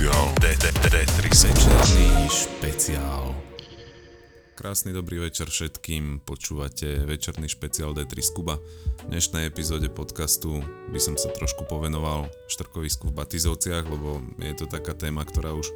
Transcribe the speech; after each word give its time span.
špeciál. 0.00 0.32
D3 0.40 1.28
špeciál. 2.32 3.36
Krásny 4.56 4.96
dobrý 4.96 5.20
večer 5.28 5.52
všetkým, 5.52 6.24
počúvate 6.24 7.04
večerný 7.04 7.52
špeciál 7.52 7.92
D3 7.92 8.24
z 8.24 8.32
Kuba. 8.32 8.56
V 9.04 9.12
dnešnej 9.12 9.52
epizóde 9.52 9.92
podcastu 9.92 10.64
by 10.88 10.96
som 10.96 11.20
sa 11.20 11.28
trošku 11.36 11.68
povenoval 11.68 12.32
štrkovisku 12.48 13.12
v 13.12 13.16
Batizovciach, 13.20 13.84
lebo 13.84 14.24
je 14.40 14.56
to 14.56 14.72
taká 14.72 14.96
téma, 14.96 15.20
ktorá 15.20 15.52
už 15.52 15.68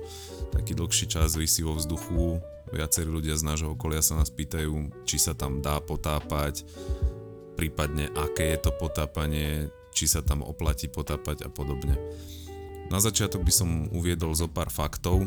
taký 0.57 0.73
dlhší 0.73 1.05
čas 1.05 1.37
vysí 1.37 1.61
vo 1.61 1.77
vzduchu. 1.77 2.41
Viacerí 2.73 3.13
ľudia 3.13 3.37
z 3.37 3.45
nášho 3.45 3.77
okolia 3.77 4.01
sa 4.01 4.17
nás 4.17 4.33
pýtajú, 4.33 5.05
či 5.05 5.21
sa 5.21 5.37
tam 5.37 5.61
dá 5.61 5.85
potápať, 5.85 6.65
prípadne 7.61 8.09
aké 8.17 8.57
je 8.57 8.59
to 8.65 8.73
potápanie, 8.73 9.69
či 9.93 10.09
sa 10.09 10.25
tam 10.25 10.41
oplatí 10.41 10.89
potápať 10.89 11.45
a 11.45 11.53
podobne. 11.53 12.01
Na 12.93 13.01
začiatok 13.01 13.43
by 13.43 13.53
som 13.53 13.71
uviedol 13.91 14.37
zo 14.37 14.47
pár 14.47 14.69
faktov. 14.69 15.25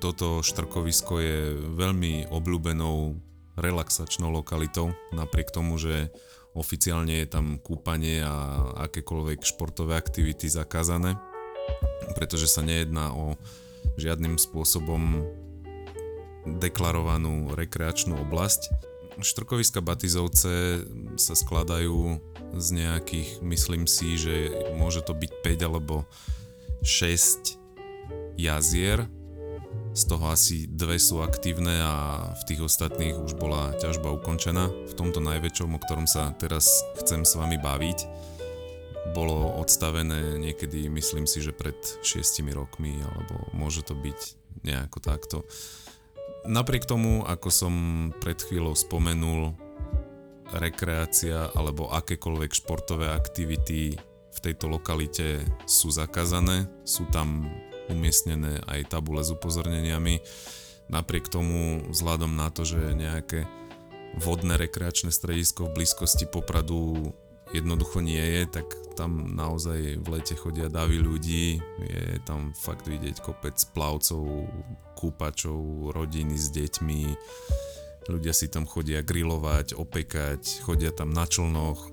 Toto 0.00 0.40
štrkovisko 0.40 1.20
je 1.20 1.38
veľmi 1.76 2.32
obľúbenou 2.32 3.16
relaxačnou 3.56 4.28
lokalitou, 4.28 4.92
napriek 5.12 5.48
tomu, 5.52 5.80
že 5.80 6.12
oficiálne 6.56 7.24
je 7.24 7.28
tam 7.28 7.60
kúpanie 7.60 8.24
a 8.24 8.66
akékoľvek 8.88 9.44
športové 9.44 9.96
aktivity 9.96 10.48
zakázané, 10.48 11.16
pretože 12.16 12.48
sa 12.48 12.64
nejedná 12.64 13.12
o 13.12 13.36
žiadnym 14.00 14.40
spôsobom 14.40 15.24
deklarovanú 16.46 17.52
rekreačnú 17.52 18.16
oblasť. 18.26 18.72
Štrkoviska 19.16 19.80
Batizovce 19.80 20.84
sa 21.16 21.34
skladajú 21.36 22.20
z 22.56 22.66
nejakých, 22.76 23.40
myslím 23.40 23.88
si, 23.88 24.20
že 24.20 24.52
môže 24.76 25.00
to 25.00 25.16
byť 25.16 25.32
5 25.40 25.68
alebo 25.68 26.04
6 26.86 28.38
jazier, 28.38 29.10
z 29.90 30.02
toho 30.06 30.30
asi 30.30 30.70
dve 30.70 31.02
sú 31.02 31.18
aktívne 31.18 31.82
a 31.82 32.30
v 32.30 32.42
tých 32.46 32.62
ostatných 32.62 33.18
už 33.18 33.34
bola 33.34 33.74
ťažba 33.80 34.14
ukončená. 34.14 34.70
V 34.70 34.94
tomto 34.94 35.18
najväčšom, 35.18 35.74
o 35.74 35.82
ktorom 35.82 36.06
sa 36.06 36.30
teraz 36.38 36.86
chcem 37.02 37.26
s 37.26 37.34
vami 37.34 37.58
baviť, 37.58 38.06
bolo 39.18 39.58
odstavené 39.58 40.38
niekedy, 40.38 40.86
myslím 40.86 41.26
si, 41.26 41.42
že 41.42 41.50
pred 41.50 41.74
6 42.06 42.22
rokmi, 42.54 43.02
alebo 43.02 43.50
môže 43.50 43.82
to 43.82 43.98
byť 43.98 44.20
nejako 44.62 44.98
takto. 45.02 45.42
Napriek 46.46 46.86
tomu, 46.86 47.26
ako 47.26 47.50
som 47.50 47.74
pred 48.22 48.38
chvíľou 48.38 48.78
spomenul, 48.78 49.58
rekreácia 50.54 51.50
alebo 51.50 51.90
akékoľvek 51.90 52.54
športové 52.54 53.10
aktivity 53.10 53.98
v 54.36 54.44
tejto 54.52 54.68
lokalite 54.68 55.40
sú 55.64 55.88
zakázané, 55.88 56.68
sú 56.84 57.08
tam 57.08 57.48
umiestnené 57.88 58.60
aj 58.68 58.92
tabule 58.92 59.24
s 59.24 59.32
upozorneniami. 59.32 60.20
Napriek 60.92 61.32
tomu, 61.32 61.82
vzhľadom 61.90 62.36
na 62.36 62.52
to, 62.52 62.62
že 62.62 62.94
nejaké 62.94 63.48
vodné 64.20 64.60
rekreačné 64.60 65.10
stredisko 65.10 65.66
v 65.66 65.82
blízkosti 65.82 66.28
Popradu 66.28 67.10
jednoducho 67.50 68.02
nie 68.02 68.22
je, 68.22 68.42
tak 68.60 68.66
tam 68.98 69.36
naozaj 69.36 70.02
v 70.02 70.06
lete 70.08 70.34
chodia 70.34 70.66
davy 70.66 70.98
ľudí, 70.98 71.60
je 71.84 72.18
tam 72.26 72.56
fakt 72.56 72.88
vidieť 72.88 73.22
kopec 73.22 73.54
plavcov, 73.76 74.48
kúpačov, 74.96 75.92
rodiny 75.92 76.34
s 76.34 76.48
deťmi, 76.50 77.02
ľudia 78.08 78.32
si 78.32 78.46
tam 78.48 78.64
chodia 78.64 79.04
grilovať, 79.04 79.76
opekať, 79.76 80.64
chodia 80.64 80.90
tam 80.90 81.12
na 81.12 81.28
člnoch, 81.28 81.92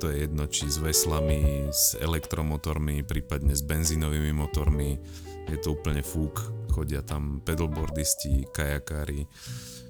to 0.00 0.08
je 0.08 0.24
jedno 0.24 0.48
či 0.48 0.64
s 0.64 0.80
veslami, 0.80 1.68
s 1.68 1.92
elektromotormi, 2.00 3.04
prípadne 3.04 3.52
s 3.52 3.60
benzínovými 3.60 4.32
motormi, 4.32 4.96
je 5.44 5.58
to 5.60 5.76
úplne 5.76 6.00
fúk, 6.00 6.40
chodia 6.72 7.04
tam 7.04 7.44
pedalboardisti, 7.44 8.48
kajakári, 8.48 9.28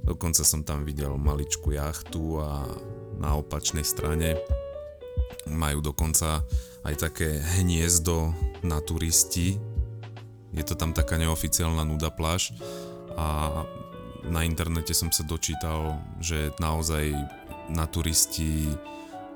dokonca 0.02 0.42
som 0.42 0.66
tam 0.66 0.82
videl 0.82 1.14
maličku 1.14 1.78
jachtu 1.78 2.42
a 2.42 2.66
na 3.22 3.38
opačnej 3.38 3.86
strane 3.86 4.34
majú 5.46 5.78
dokonca 5.78 6.42
aj 6.82 6.94
také 6.98 7.38
hniezdo 7.62 8.34
na 8.66 8.82
turisti, 8.82 9.62
je 10.50 10.64
to 10.66 10.74
tam 10.74 10.90
taká 10.90 11.22
neoficiálna 11.22 11.86
nuda 11.86 12.10
pláž 12.10 12.50
a 13.14 13.62
na 14.26 14.42
internete 14.42 14.90
som 14.90 15.14
sa 15.14 15.22
dočítal, 15.22 16.02
že 16.18 16.50
naozaj 16.58 17.14
na 17.70 17.86
turisti 17.86 18.66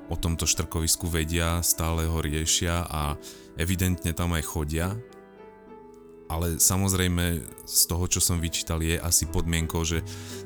o 0.09 0.15
tomto 0.17 0.45
štrkovisku 0.45 1.09
vedia, 1.09 1.65
stále 1.65 2.05
ho 2.05 2.19
riešia 2.21 2.85
a 2.85 3.17
evidentne 3.57 4.13
tam 4.13 4.37
aj 4.37 4.45
chodia. 4.45 4.93
Ale 6.25 6.57
samozrejme 6.57 7.45
z 7.69 7.83
toho, 7.85 8.05
čo 8.09 8.19
som 8.19 8.41
vyčítal, 8.41 8.81
je 8.81 8.97
asi 8.97 9.29
podmienkou, 9.29 9.85
že 9.85 10.01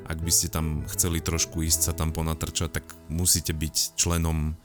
ak 0.05 0.19
by 0.19 0.31
ste 0.31 0.51
tam 0.51 0.83
chceli 0.91 1.23
trošku 1.23 1.63
ísť 1.63 1.91
sa 1.91 1.93
tam 1.95 2.11
ponatrčať, 2.11 2.69
tak 2.69 2.85
musíte 3.07 3.55
byť 3.55 3.95
členom 3.95 4.59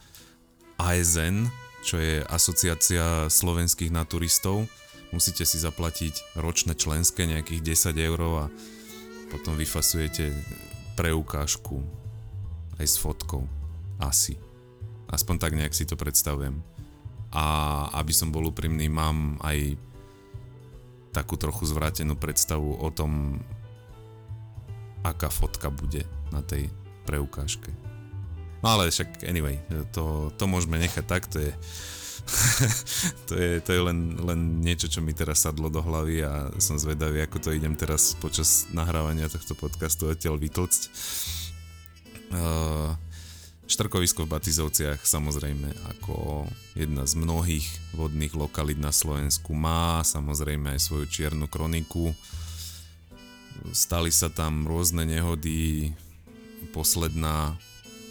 ASN, 0.77 1.47
čo 1.87 2.03
je 2.03 2.19
Asociácia 2.27 3.31
slovenských 3.31 3.95
naturistov. 3.95 4.67
Musíte 5.15 5.47
si 5.47 5.63
zaplatiť 5.63 6.35
ročné 6.43 6.75
členské 6.75 7.31
nejakých 7.31 7.95
10 7.95 7.95
eur 7.95 8.21
a 8.43 8.45
potom 9.31 9.55
vyfasujete 9.55 10.35
preukážku 10.99 11.79
aj 12.83 12.87
s 12.91 12.97
fotkou. 12.99 13.47
Asi. 14.03 14.44
Aspoň 15.15 15.35
tak 15.39 15.55
nejak 15.55 15.71
si 15.71 15.87
to 15.87 15.95
predstavujem. 15.95 16.59
A 17.31 17.45
aby 18.03 18.11
som 18.11 18.35
bol 18.35 18.51
úprimný, 18.51 18.91
mám 18.91 19.39
aj 19.43 19.79
takú 21.15 21.39
trochu 21.39 21.71
zvrátenú 21.71 22.19
predstavu 22.19 22.83
o 22.83 22.89
tom, 22.91 23.39
aká 25.07 25.31
fotka 25.31 25.71
bude 25.71 26.03
na 26.35 26.43
tej 26.43 26.67
preukážke. 27.07 27.71
No 28.65 28.75
ale 28.75 28.91
však 28.91 29.23
anyway, 29.29 29.63
to, 29.95 30.35
to 30.35 30.45
môžeme 30.51 30.81
nechať 30.81 31.05
tak, 31.07 31.31
to 31.31 31.39
je, 31.39 31.53
to 33.29 33.35
je, 33.37 33.51
to 33.61 33.71
je 33.71 33.81
len, 33.85 34.19
len 34.19 34.41
niečo, 34.65 34.89
čo 34.91 35.05
mi 35.05 35.15
teraz 35.15 35.45
sadlo 35.45 35.69
do 35.69 35.85
hlavy 35.85 36.25
a 36.25 36.49
som 36.59 36.81
zvedavý, 36.81 37.23
ako 37.23 37.39
to 37.39 37.55
idem 37.55 37.77
teraz 37.77 38.17
počas 38.19 38.67
nahrávania 38.73 39.31
tohto 39.31 39.55
podcastu 39.55 40.11
odtiaľ 40.11 40.41
vytlcť. 40.41 40.83
Uh, 42.35 42.97
Štrkovisko 43.65 44.29
v 44.29 44.33
Batizovciach 44.37 45.01
samozrejme 45.09 45.73
ako 45.97 46.45
jedna 46.77 47.09
z 47.09 47.17
mnohých 47.17 47.65
vodných 47.97 48.37
lokalít 48.37 48.77
na 48.77 48.93
Slovensku 48.93 49.57
má 49.57 50.05
samozrejme 50.05 50.77
aj 50.77 50.85
svoju 50.85 51.09
čiernu 51.09 51.49
kroniku. 51.49 52.13
Stali 53.73 54.13
sa 54.13 54.29
tam 54.29 54.69
rôzne 54.69 55.09
nehody, 55.09 55.97
posledná 56.77 57.57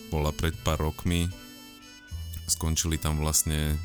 bola 0.09 0.33
pred 0.33 0.57
pár 0.65 0.81
rokmi, 0.81 1.29
skončili 2.49 2.97
tam 2.97 3.21
vlastne 3.21 3.77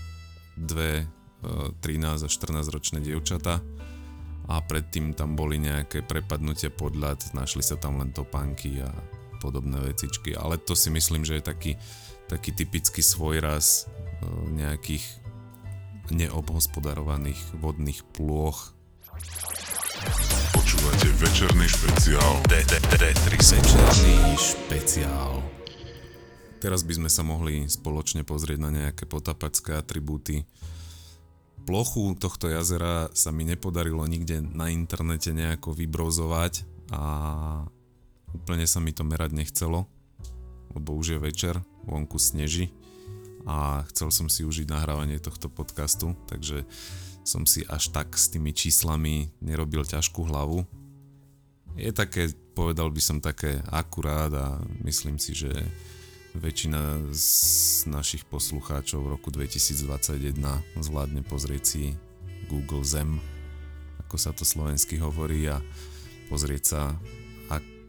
dve 0.56 1.04
13 1.44 1.84
e, 1.84 2.24
a 2.24 2.28
14 2.28 2.72
ročné 2.72 2.98
dievčata 3.04 3.60
a 4.48 4.54
predtým 4.64 5.12
tam 5.12 5.36
boli 5.36 5.60
nejaké 5.60 6.00
prepadnutia 6.00 6.72
podľad, 6.72 7.20
našli 7.36 7.60
sa 7.60 7.76
tam 7.76 8.00
len 8.00 8.08
topánky 8.16 8.80
a 8.80 8.88
podobné 9.38 9.78
vecičky, 9.80 10.34
ale 10.34 10.58
to 10.58 10.74
si 10.74 10.90
myslím, 10.90 11.22
že 11.22 11.38
je 11.38 11.44
taký, 11.46 11.72
taký 12.26 12.50
typický 12.52 13.00
svojraz 13.00 13.86
e, 13.86 14.26
nejakých 14.58 15.04
neobhospodarovaných 16.10 17.38
vodných 17.60 18.04
plôch. 18.12 18.74
Počúvate 20.52 21.08
večerný 21.20 21.66
špeciál 21.68 22.32
D3 22.48 22.98
Večerný 23.38 24.16
špeciál. 24.36 25.40
Teraz 26.58 26.82
by 26.82 26.92
sme 26.98 27.10
sa 27.10 27.22
mohli 27.22 27.70
spoločne 27.70 28.26
pozrieť 28.26 28.58
na 28.58 28.70
nejaké 28.74 29.06
potapacké 29.06 29.78
atribúty. 29.78 30.42
Plochu 31.62 32.16
tohto 32.18 32.50
jazera 32.50 33.12
sa 33.14 33.30
mi 33.30 33.46
nepodarilo 33.46 34.02
nikde 34.08 34.42
na 34.42 34.72
internete 34.72 35.30
nejako 35.30 35.76
vybrozovať 35.76 36.66
a 36.90 37.02
Úplne 38.36 38.68
sa 38.68 38.80
mi 38.80 38.92
to 38.92 39.06
merať 39.06 39.32
nechcelo, 39.32 39.88
lebo 40.74 40.96
už 40.96 41.16
je 41.16 41.18
večer, 41.18 41.54
vonku 41.88 42.20
sneží 42.20 42.72
a 43.48 43.86
chcel 43.88 44.12
som 44.12 44.28
si 44.28 44.44
užiť 44.44 44.68
nahrávanie 44.68 45.16
tohto 45.16 45.48
podcastu, 45.48 46.12
takže 46.28 46.68
som 47.24 47.48
si 47.48 47.64
až 47.64 47.92
tak 47.92 48.12
s 48.16 48.28
tými 48.28 48.52
číslami 48.52 49.32
nerobil 49.40 49.84
ťažkú 49.84 50.28
hlavu. 50.28 50.64
Je 51.76 51.92
také, 51.92 52.32
povedal 52.52 52.92
by 52.92 53.00
som 53.00 53.18
také 53.24 53.60
akurát 53.68 54.32
a 54.32 54.60
myslím 54.84 55.16
si, 55.16 55.32
že 55.32 55.52
väčšina 56.36 57.12
z 57.12 57.26
našich 57.88 58.28
poslucháčov 58.28 59.00
v 59.00 59.12
roku 59.16 59.28
2021 59.32 60.36
zvládne 60.76 61.24
pozrieť 61.24 61.62
si 61.64 61.82
Google 62.52 62.84
Zem, 62.84 63.20
ako 64.04 64.16
sa 64.16 64.32
to 64.32 64.44
slovensky 64.44 65.00
hovorí 65.00 65.48
a 65.48 65.60
pozrieť 66.28 66.62
sa 66.64 66.80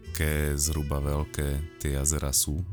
aké 0.10 0.58
zhruba 0.58 0.98
veľké 0.98 1.78
tie 1.78 1.96
jazera 2.02 2.34
sú. 2.34 2.66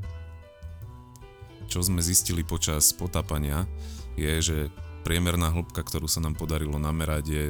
Čo 1.69 1.85
sme 1.85 2.01
zistili 2.01 2.41
počas 2.41 2.97
potápania 2.97 3.69
je, 4.17 4.33
že 4.41 4.59
priemerná 5.07 5.55
hĺbka, 5.55 5.85
ktorú 5.87 6.09
sa 6.11 6.19
nám 6.19 6.35
podarilo 6.35 6.81
namerať 6.81 7.25
je 7.31 7.45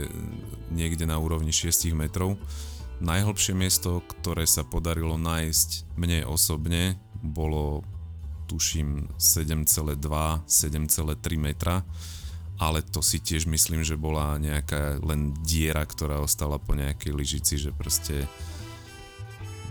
niekde 0.69 1.09
na 1.09 1.17
úrovni 1.17 1.55
6 1.55 1.95
metrov. 1.97 2.37
Najhlbšie 3.01 3.57
miesto, 3.57 4.05
ktoré 4.05 4.45
sa 4.45 4.67
podarilo 4.67 5.17
nájsť 5.17 5.97
mne 5.97 6.29
osobne, 6.29 7.01
bolo 7.25 7.81
tuším 8.45 9.09
7,2, 9.17 9.97
7,3 10.45 11.17
metra, 11.41 11.81
ale 12.57 12.81
to 12.85 13.01
si 13.05 13.21
tiež 13.21 13.49
myslím, 13.49 13.85
že 13.85 14.01
bola 14.01 14.41
nejaká 14.41 15.01
len 15.05 15.33
diera, 15.45 15.85
ktorá 15.85 16.21
ostala 16.25 16.57
po 16.57 16.73
nejakej 16.73 17.13
lyžici, 17.13 17.61
že 17.61 17.73
proste 17.73 18.25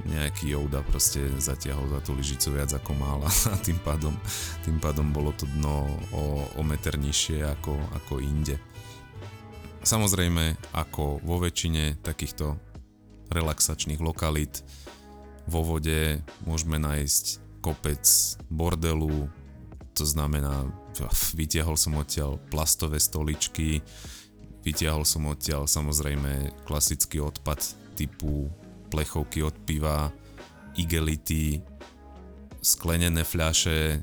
nejaký 0.06 0.54
Jouda 0.54 0.86
proste 0.86 1.26
zatiahol 1.42 1.90
za 1.90 2.00
tú 2.06 2.14
lyžicu 2.14 2.54
viac 2.54 2.72
ako 2.78 2.94
mal 2.94 3.20
a 3.26 3.32
tým 3.68 3.78
pádom, 3.82 4.14
tým 4.62 4.78
pádom 4.78 5.10
bolo 5.10 5.34
to 5.34 5.50
dno 5.58 5.90
o, 6.14 6.46
o 6.56 6.62
meter 6.62 6.96
nižšie 6.96 7.42
ako, 7.42 7.74
ako 8.02 8.22
inde. 8.22 8.62
Samozrejme, 9.86 10.74
ako 10.74 11.22
vo 11.22 11.38
väčšine 11.42 12.02
takýchto 12.02 12.58
relaxačných 13.30 14.02
lokalít, 14.02 14.66
vo 15.46 15.62
vode 15.62 16.26
môžeme 16.42 16.82
nájsť 16.82 17.26
kopec 17.62 18.02
bordelu, 18.50 19.30
to 19.94 20.06
znamená, 20.06 20.66
vytiahol 21.38 21.78
som 21.78 21.98
odtiaľ 22.02 22.42
plastové 22.50 22.98
stoličky, 22.98 23.82
vytiahol 24.66 25.06
som 25.06 25.30
odtiaľ 25.30 25.70
samozrejme 25.70 26.66
klasický 26.66 27.22
odpad 27.22 27.62
typu 27.94 28.50
plechovky 28.96 29.44
od 29.44 29.56
piva, 29.68 30.08
igelity, 30.80 31.60
sklenené 32.64 33.28
fľaše, 33.28 34.00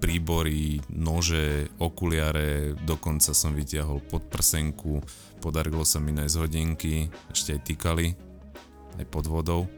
príbory, 0.00 0.80
nože, 0.88 1.68
okuliare, 1.76 2.72
dokonca 2.88 3.36
som 3.36 3.52
vytiahol 3.52 4.00
podprsenku, 4.08 5.04
podarilo 5.44 5.84
sa 5.84 6.00
mi 6.00 6.16
nájsť 6.16 6.36
hodinky, 6.40 7.12
ešte 7.28 7.52
aj 7.52 7.60
týkali, 7.68 8.06
aj 8.96 9.04
pod 9.12 9.28
vodou. 9.28 9.68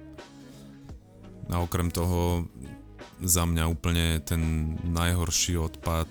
A 1.50 1.58
okrem 1.58 1.90
toho 1.90 2.46
za 3.18 3.42
mňa 3.42 3.66
úplne 3.66 4.22
ten 4.22 4.74
najhorší 4.86 5.58
odpad, 5.58 6.06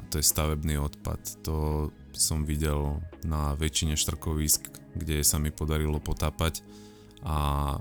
to 0.08 0.16
je 0.16 0.24
stavebný 0.24 0.80
odpad, 0.80 1.20
to 1.44 1.88
som 2.16 2.48
videl 2.48 3.04
na 3.28 3.52
väčšine 3.60 3.92
štrkovísk, 3.92 4.72
kde 4.96 5.20
sa 5.20 5.36
mi 5.36 5.52
podarilo 5.52 6.00
potápať 6.00 6.64
a 7.26 7.36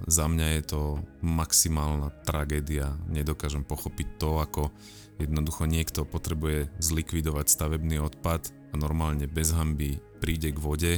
za 0.09 0.25
mňa 0.25 0.47
je 0.57 0.63
to 0.65 0.81
maximálna 1.21 2.09
tragédia. 2.25 2.97
Nedokážem 3.09 3.61
pochopiť 3.61 4.07
to, 4.17 4.41
ako 4.41 4.73
jednoducho 5.21 5.69
niekto 5.69 6.05
potrebuje 6.05 6.69
zlikvidovať 6.81 7.45
stavebný 7.49 8.01
odpad 8.01 8.49
a 8.73 8.75
normálne 8.77 9.29
bez 9.29 9.53
hamby 9.53 10.01
príde 10.21 10.53
k 10.53 10.61
vode 10.61 10.93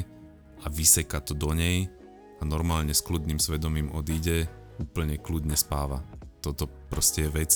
a 0.59 0.68
vyseka 0.71 1.19
to 1.24 1.36
do 1.36 1.51
nej 1.51 1.88
a 2.39 2.44
normálne 2.47 2.95
s 2.95 3.03
kľudným 3.03 3.39
svedomím 3.39 3.91
odíde, 3.91 4.47
úplne 4.80 5.19
kľudne 5.19 5.59
spáva. 5.59 6.03
Toto 6.39 6.71
proste 6.88 7.27
je 7.27 7.35
vec, 7.35 7.51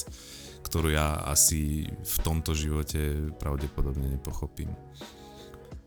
ktorú 0.68 0.92
ja 0.92 1.24
asi 1.24 1.88
v 1.88 2.16
tomto 2.24 2.52
živote 2.52 3.32
pravdepodobne 3.40 4.20
nepochopím. 4.20 4.72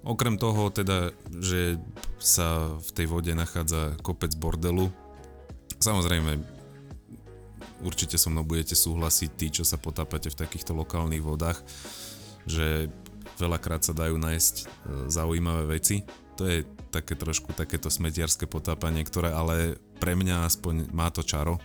Okrem 0.07 0.39
toho 0.39 0.71
teda, 0.71 1.11
že 1.43 1.83
sa 2.23 2.79
v 2.79 2.91
tej 2.95 3.07
vode 3.11 3.35
nachádza 3.35 3.99
kopec 4.07 4.31
bordelu, 4.39 4.87
samozrejme 5.83 6.39
určite 7.83 8.17
so 8.17 8.31
mnou 8.31 8.47
budete 8.47 8.79
súhlasiť 8.79 9.31
tí, 9.35 9.47
čo 9.51 9.65
sa 9.67 9.77
potápate 9.77 10.31
v 10.31 10.39
takýchto 10.39 10.73
lokálnych 10.73 11.27
vodách, 11.27 11.59
že 12.47 12.87
veľakrát 13.37 13.83
sa 13.83 13.93
dajú 13.93 14.17
nájsť 14.17 14.55
e, 14.57 14.65
zaujímavé 15.11 15.77
veci. 15.77 16.07
To 16.39 16.47
je 16.47 16.65
také 16.95 17.19
trošku 17.19 17.53
takéto 17.53 17.91
smetiarské 17.91 18.49
potápanie, 18.49 19.05
ktoré 19.05 19.35
ale 19.35 19.77
pre 19.97 20.15
mňa 20.15 20.47
aspoň 20.47 20.93
má 20.93 21.09
to 21.11 21.25
čaro, 21.25 21.61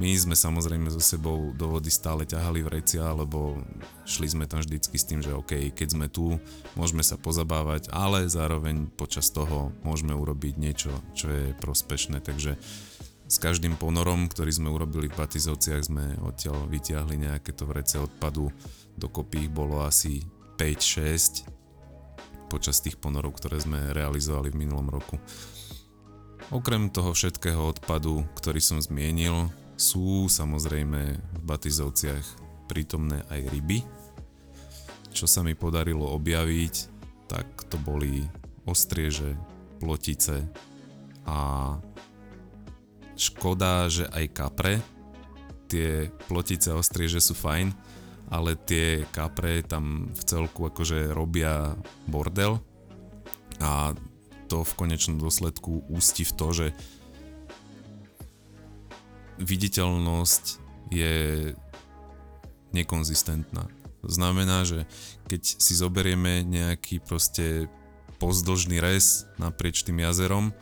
my 0.00 0.08
sme 0.16 0.32
samozrejme 0.32 0.88
so 0.88 1.04
sebou 1.04 1.52
do 1.52 1.76
vody 1.76 1.92
stále 1.92 2.24
ťahali 2.24 2.64
vrecia, 2.64 3.04
lebo 3.12 3.60
šli 4.08 4.24
sme 4.24 4.44
tam 4.48 4.64
vždycky 4.64 4.96
s 4.96 5.04
tým, 5.04 5.20
že 5.20 5.36
OK, 5.36 5.68
keď 5.76 5.88
sme 5.92 6.06
tu, 6.08 6.40
môžeme 6.72 7.04
sa 7.04 7.20
pozabávať, 7.20 7.92
ale 7.92 8.24
zároveň 8.24 8.88
počas 8.88 9.28
toho 9.28 9.68
môžeme 9.84 10.16
urobiť 10.16 10.54
niečo, 10.56 10.92
čo 11.12 11.28
je 11.28 11.52
prospešné, 11.60 12.24
takže 12.24 12.56
s 13.28 13.36
každým 13.36 13.76
ponorom, 13.76 14.32
ktorý 14.32 14.52
sme 14.52 14.72
urobili 14.72 15.12
v 15.12 15.16
Batizovciach, 15.16 15.88
sme 15.88 16.16
odtiaľ 16.24 16.68
vytiahli 16.72 17.28
nejaké 17.28 17.52
to 17.52 17.68
vrece 17.68 18.00
odpadu, 18.00 18.48
dokopy 18.96 19.48
ich 19.48 19.52
bolo 19.52 19.84
asi 19.84 20.24
5-6 20.56 21.48
počas 22.48 22.84
tých 22.84 23.00
ponorov, 23.00 23.40
ktoré 23.40 23.56
sme 23.56 23.96
realizovali 23.96 24.52
v 24.52 24.60
minulom 24.68 24.92
roku. 24.92 25.16
Okrem 26.52 26.92
toho 26.92 27.16
všetkého 27.16 27.72
odpadu, 27.72 28.28
ktorý 28.36 28.60
som 28.60 28.76
zmienil, 28.76 29.48
sú 29.80 30.28
samozrejme 30.28 31.00
v 31.16 31.40
Batizovciach 31.48 32.22
prítomné 32.68 33.24
aj 33.32 33.40
ryby. 33.48 33.80
Čo 35.16 35.24
sa 35.24 35.40
mi 35.40 35.56
podarilo 35.56 36.12
objaviť, 36.12 36.74
tak 37.24 37.48
to 37.72 37.80
boli 37.80 38.28
ostrieže, 38.68 39.32
plotice 39.80 40.44
a 41.24 41.72
škoda, 43.16 43.88
že 43.88 44.04
aj 44.12 44.24
kapre. 44.36 44.84
Tie 45.72 46.12
plotice 46.28 46.68
a 46.68 46.76
ostrieže 46.76 47.24
sú 47.24 47.32
fajn, 47.32 47.72
ale 48.28 48.60
tie 48.60 49.08
kapre 49.08 49.64
tam 49.64 50.12
v 50.12 50.22
celku 50.28 50.68
akože 50.68 51.16
robia 51.16 51.72
bordel 52.04 52.60
a 53.56 53.96
to 54.52 54.68
v 54.68 54.76
konečnom 54.76 55.16
dôsledku 55.16 55.88
ústi 55.88 56.28
v 56.28 56.32
to, 56.36 56.46
že 56.52 56.66
viditeľnosť 59.40 60.44
je 60.92 61.16
nekonzistentná. 62.76 63.64
To 64.04 64.10
znamená, 64.12 64.68
že 64.68 64.84
keď 65.24 65.40
si 65.56 65.72
zoberieme 65.72 66.44
nejaký 66.44 67.00
proste 67.00 67.72
pozdĺžný 68.20 68.76
res 68.76 69.24
naprieč 69.40 69.88
tým 69.88 70.04
jazerom, 70.04 70.52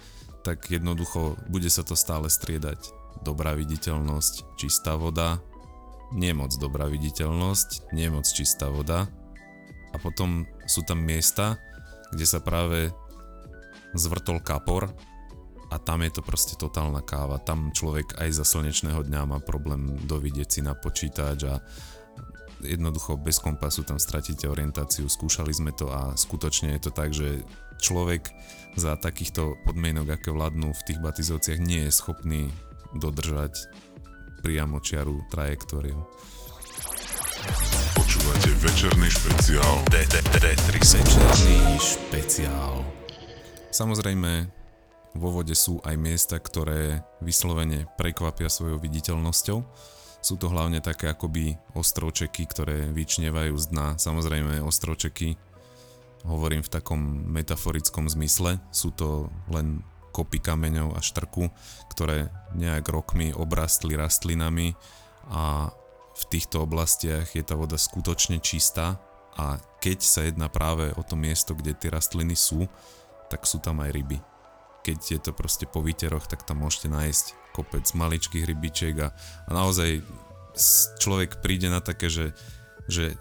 tak 0.47 0.71
jednoducho 0.71 1.35
bude 1.51 1.67
sa 1.67 1.83
to 1.83 1.99
stále 1.99 2.31
striedať. 2.31 2.95
Dobrá 3.27 3.59
viditeľnosť, 3.59 4.55
čistá 4.55 4.95
voda, 4.95 5.43
nie 6.15 6.31
moc 6.31 6.55
dobrá 6.63 6.87
viditeľnosť, 6.87 7.91
nie 7.91 8.07
moc 8.07 8.23
čistá 8.31 8.71
voda. 8.71 9.11
A 9.91 9.99
potom 9.99 10.47
sú 10.71 10.87
tam 10.87 11.03
miesta, 11.03 11.59
kde 12.15 12.23
sa 12.23 12.39
práve 12.39 12.95
zvrtol 13.95 14.43
kapor 14.43 14.91
a 15.71 15.79
tam 15.79 16.03
je 16.03 16.11
to 16.11 16.23
proste 16.27 16.59
totálna 16.59 17.03
káva. 17.03 17.39
Tam 17.39 17.71
človek 17.71 18.19
aj 18.19 18.43
za 18.43 18.45
slnečného 18.45 19.07
dňa 19.07 19.21
má 19.31 19.39
problém 19.39 19.95
dovidieť 20.07 20.49
si 20.49 20.61
na 20.67 20.75
počítač 20.75 21.39
a 21.47 21.63
jednoducho 22.61 23.17
bez 23.17 23.39
kompasu 23.39 23.87
tam 23.87 24.03
stratíte 24.03 24.51
orientáciu. 24.51 25.07
Skúšali 25.07 25.55
sme 25.55 25.73
to 25.73 25.89
a 25.89 26.13
skutočne 26.19 26.77
je 26.77 26.81
to 26.83 26.91
tak, 26.91 27.15
že 27.15 27.47
človek 27.81 28.29
za 28.77 28.99
takýchto 28.99 29.57
podmienok, 29.65 30.21
aké 30.21 30.31
vládnu 30.31 30.75
v 30.75 30.85
tých 30.87 30.99
batizovciach, 31.03 31.59
nie 31.59 31.89
je 31.89 31.93
schopný 31.95 32.51
dodržať 32.95 33.57
priamočiaru 34.43 35.23
trajektóriu. 35.31 35.99
Počúvate 37.95 38.51
večerný 38.61 39.09
špeciál. 39.09 39.75
Večerný 39.91 41.59
špeciál. 41.79 43.00
Samozrejme, 43.71 44.51
vo 45.15 45.29
vode 45.31 45.55
sú 45.55 45.79
aj 45.87 45.95
miesta, 45.95 46.43
ktoré 46.43 47.07
vyslovene 47.23 47.87
prekvapia 47.95 48.51
svojou 48.51 48.83
viditeľnosťou. 48.83 49.59
Sú 50.21 50.35
to 50.37 50.51
hlavne 50.51 50.83
také 50.83 51.07
akoby 51.07 51.57
ostrovčeky, 51.79 52.45
ktoré 52.51 52.91
vyčnevajú 52.91 53.55
z 53.57 53.67
dna. 53.71 53.87
Samozrejme 53.97 54.61
ostrovčeky, 54.61 55.39
hovorím 56.27 56.67
v 56.67 56.73
takom 56.73 57.01
metaforickom 57.31 58.11
zmysle, 58.11 58.61
sú 58.75 58.93
to 58.93 59.33
len 59.49 59.81
kopy 60.11 60.43
kameňov 60.43 60.99
a 60.99 61.01
štrku, 61.01 61.49
ktoré 61.95 62.29
nejak 62.53 62.91
rokmi 62.91 63.31
obrastli 63.33 63.95
rastlinami 63.95 64.75
a 65.31 65.71
v 66.19 66.25
týchto 66.29 66.67
oblastiach 66.67 67.33
je 67.33 67.41
tá 67.47 67.55
voda 67.55 67.79
skutočne 67.79 68.43
čistá 68.43 69.01
a 69.39 69.63
keď 69.81 69.99
sa 70.03 70.21
jedná 70.27 70.51
práve 70.53 70.93
o 70.99 71.03
to 71.07 71.17
miesto, 71.17 71.57
kde 71.57 71.73
tie 71.73 71.89
rastliny 71.89 72.37
sú, 72.37 72.69
tak 73.31 73.47
sú 73.47 73.63
tam 73.63 73.79
aj 73.81 73.95
ryby. 73.95 74.19
Keď 74.83 74.99
je 74.99 75.21
to 75.23 75.33
proste 75.33 75.71
po 75.71 75.81
výteroch, 75.81 76.27
tak 76.27 76.43
tam 76.43 76.67
môžete 76.67 76.91
nájsť 76.91 77.55
kopec 77.55 77.87
maličkých 77.87 78.45
rybičiek 78.45 78.97
a, 79.01 79.15
a 79.47 79.51
naozaj 79.55 80.03
človek 80.99 81.39
príde 81.39 81.71
na 81.71 81.79
také, 81.79 82.11
že, 82.11 82.35
že 82.91 83.15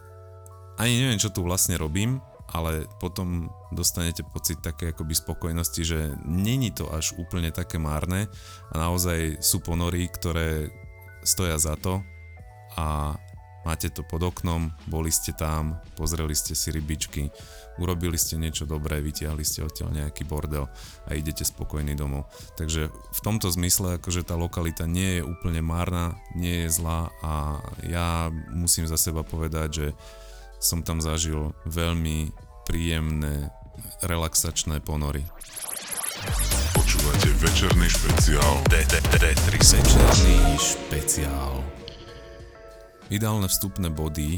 ani 0.81 0.97
neviem, 0.97 1.21
čo 1.21 1.29
tu 1.29 1.45
vlastne 1.45 1.77
robím, 1.77 2.23
ale 2.49 2.89
potom 2.97 3.53
dostanete 3.69 4.25
pocit 4.25 4.57
také 4.65 4.89
akoby 4.89 5.13
spokojnosti, 5.13 5.81
že 5.85 5.99
není 6.25 6.73
to 6.73 6.89
až 6.89 7.13
úplne 7.21 7.53
také 7.53 7.77
márne 7.77 8.25
a 8.73 8.75
naozaj 8.79 9.37
sú 9.37 9.61
ponory, 9.61 10.09
ktoré 10.09 10.73
stoja 11.21 11.61
za 11.61 11.77
to 11.77 12.01
a 12.73 13.13
máte 13.63 13.91
to 13.91 14.05
pod 14.05 14.23
oknom, 14.23 14.71
boli 14.87 15.11
ste 15.11 15.35
tam, 15.35 15.79
pozreli 15.99 16.35
ste 16.35 16.55
si 16.55 16.71
rybičky, 16.71 17.27
urobili 17.79 18.19
ste 18.19 18.35
niečo 18.35 18.67
dobré, 18.67 18.99
vytiahli 18.99 19.43
ste 19.43 19.63
odtiaľ 19.63 19.95
nejaký 19.95 20.27
bordel 20.27 20.67
a 21.07 21.15
idete 21.15 21.47
spokojný 21.47 21.95
domov. 21.95 22.27
Takže 22.59 22.91
v 22.91 23.19
tomto 23.23 23.47
zmysle, 23.51 23.99
akože 23.99 24.27
tá 24.27 24.35
lokalita 24.35 24.83
nie 24.83 25.19
je 25.19 25.23
úplne 25.23 25.63
márna, 25.63 26.19
nie 26.35 26.67
je 26.67 26.69
zlá 26.75 27.11
a 27.23 27.63
ja 27.87 28.31
musím 28.51 28.85
za 28.87 28.99
seba 28.99 29.23
povedať, 29.23 29.69
že 29.71 29.87
som 30.59 30.83
tam 30.83 30.99
zažil 30.99 31.55
veľmi 31.63 32.35
príjemné 32.67 33.49
relaxačné 34.03 34.83
ponory. 34.83 35.23
Počúvate 36.75 37.31
večerný 37.39 37.87
špeciál 37.87 38.59
Večerný 38.67 40.37
špeciál. 40.59 41.78
Ideálne 43.09 43.49
vstupné 43.49 43.89
body 43.89 44.37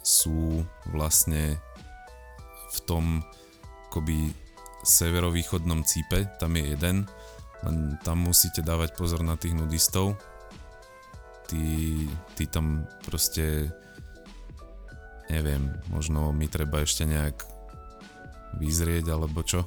sú 0.00 0.64
vlastne 0.88 1.60
v 2.72 2.78
tom 2.88 3.04
akoby 3.88 4.32
severovýchodnom 4.84 5.84
cípe, 5.84 6.28
tam 6.40 6.56
je 6.56 6.72
jeden, 6.72 6.96
len 7.64 7.76
tam 8.04 8.24
musíte 8.24 8.64
dávať 8.64 8.96
pozor 8.96 9.20
na 9.24 9.36
tých 9.36 9.52
nudistov. 9.52 10.16
Tí, 11.48 12.04
tí 12.36 12.44
tam 12.44 12.84
proste 13.08 13.72
neviem, 15.28 15.68
možno 15.92 16.32
mi 16.32 16.48
treba 16.48 16.84
ešte 16.84 17.04
nejak 17.04 17.44
vyzrieť 18.56 19.12
alebo 19.12 19.44
čo. 19.44 19.64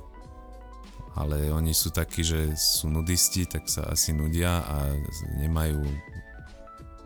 Ale 1.14 1.52
oni 1.52 1.76
sú 1.76 1.92
takí, 1.92 2.24
že 2.24 2.56
sú 2.56 2.88
nudisti, 2.88 3.44
tak 3.44 3.68
sa 3.68 3.92
asi 3.92 4.16
nudia 4.16 4.64
a 4.64 4.96
nemajú 5.38 5.84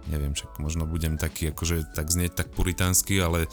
neviem, 0.10 0.34
však 0.34 0.62
možno 0.62 0.86
budem 0.86 1.18
taký, 1.18 1.50
akože 1.52 1.96
tak 1.98 2.10
znieť 2.10 2.46
tak 2.46 2.48
puritánsky, 2.54 3.18
ale, 3.22 3.50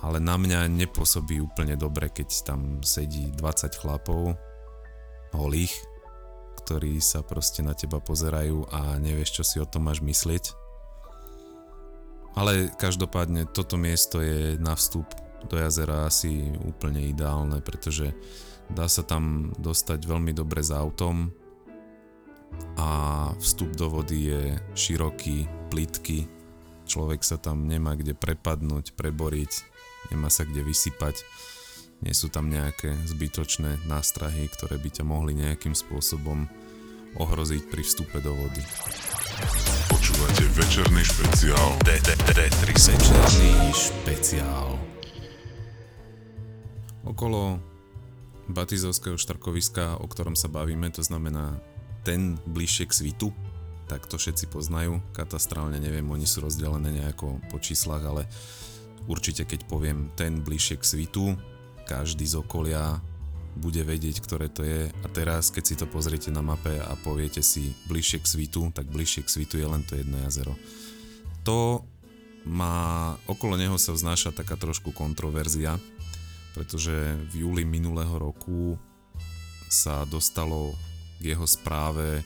ale 0.00 0.18
na 0.20 0.40
mňa 0.40 0.68
nepôsobí 0.72 1.40
úplne 1.40 1.76
dobre, 1.76 2.08
keď 2.08 2.28
tam 2.44 2.80
sedí 2.80 3.32
20 3.34 3.80
chlapov 3.80 4.36
holých, 5.34 5.74
ktorí 6.64 6.96
sa 7.02 7.20
proste 7.20 7.60
na 7.60 7.76
teba 7.76 8.00
pozerajú 8.00 8.70
a 8.72 8.96
nevieš, 8.96 9.40
čo 9.40 9.44
si 9.44 9.56
o 9.60 9.68
tom 9.68 9.90
máš 9.90 10.00
myslieť. 10.00 10.56
Ale 12.34 12.72
každopádne 12.74 13.46
toto 13.46 13.78
miesto 13.78 14.18
je 14.18 14.58
na 14.58 14.74
vstup 14.74 15.06
do 15.46 15.60
jazera 15.60 16.08
asi 16.08 16.50
úplne 16.64 17.04
ideálne, 17.04 17.60
pretože 17.60 18.16
dá 18.72 18.88
sa 18.88 19.04
tam 19.04 19.52
dostať 19.60 20.08
veľmi 20.08 20.32
dobre 20.32 20.64
s 20.64 20.72
autom 20.72 21.30
a 22.74 22.88
vstup 23.38 23.74
do 23.78 23.86
vody 23.90 24.34
je 24.34 24.42
široký, 24.74 25.46
plitky, 25.70 26.26
človek 26.84 27.22
sa 27.22 27.38
tam 27.38 27.66
nemá 27.66 27.94
kde 27.94 28.12
prepadnúť, 28.12 28.92
preboriť, 28.98 29.52
nemá 30.12 30.28
sa 30.28 30.44
kde 30.44 30.66
vysypať, 30.66 31.22
nie 32.04 32.12
sú 32.12 32.28
tam 32.28 32.52
nejaké 32.52 32.92
zbytočné 33.08 33.88
nástrahy, 33.88 34.50
ktoré 34.52 34.76
by 34.76 34.90
ťa 35.00 35.04
mohli 35.06 35.32
nejakým 35.38 35.72
spôsobom 35.72 36.44
ohroziť 37.16 37.62
pri 37.70 37.82
vstupe 37.86 38.18
do 38.20 38.34
vody. 38.34 38.62
Počúvate 39.88 40.44
večerný 40.52 41.02
špeciál. 41.06 41.78
Večerný 41.86 43.52
špeciál. 43.72 44.76
Okolo 47.04 47.60
Batizovského 48.50 49.16
štrkoviska, 49.16 49.96
o 50.02 50.06
ktorom 50.08 50.36
sa 50.36 50.52
bavíme, 50.52 50.92
to 50.92 51.00
znamená 51.00 51.56
ten 52.04 52.36
bližšie 52.44 52.84
k 52.86 52.92
svitu, 52.92 53.32
tak 53.88 54.04
to 54.04 54.20
všetci 54.20 54.52
poznajú. 54.52 55.00
Katastrálne 55.16 55.80
neviem, 55.80 56.04
oni 56.08 56.28
sú 56.28 56.44
rozdelené 56.44 56.92
nejako 56.92 57.40
po 57.48 57.58
číslach, 57.60 58.04
ale 58.04 58.28
určite 59.08 59.44
keď 59.44 59.64
poviem 59.68 60.12
ten 60.16 60.40
bližšie 60.40 60.76
k 60.80 60.84
svitu, 60.84 61.24
každý 61.84 62.24
z 62.24 62.40
okolia 62.40 63.00
bude 63.54 63.86
vedieť, 63.86 64.18
ktoré 64.18 64.50
to 64.50 64.66
je. 64.66 64.90
A 64.90 65.06
teraz, 65.12 65.52
keď 65.52 65.64
si 65.64 65.74
to 65.78 65.86
pozriete 65.86 66.32
na 66.34 66.42
mape 66.42 66.74
a 66.74 66.92
poviete 66.98 67.40
si 67.44 67.70
bližšie 67.86 68.18
k 68.24 68.26
svitu, 68.26 68.62
tak 68.74 68.90
bližšie 68.90 69.22
k 69.22 69.32
svitu 69.32 69.60
je 69.60 69.66
len 69.68 69.82
to 69.86 69.94
jedno 69.94 70.18
jazero. 70.26 70.58
To 71.46 71.86
má, 72.44 73.14
okolo 73.30 73.54
neho 73.56 73.78
sa 73.78 73.94
vznáša 73.94 74.34
taká 74.34 74.58
trošku 74.58 74.90
kontroverzia, 74.90 75.78
pretože 76.52 77.14
v 77.30 77.46
júli 77.46 77.62
minulého 77.62 78.16
roku 78.18 78.76
sa 79.70 80.02
dostalo 80.06 80.74
jeho 81.24 81.48
správe 81.48 82.20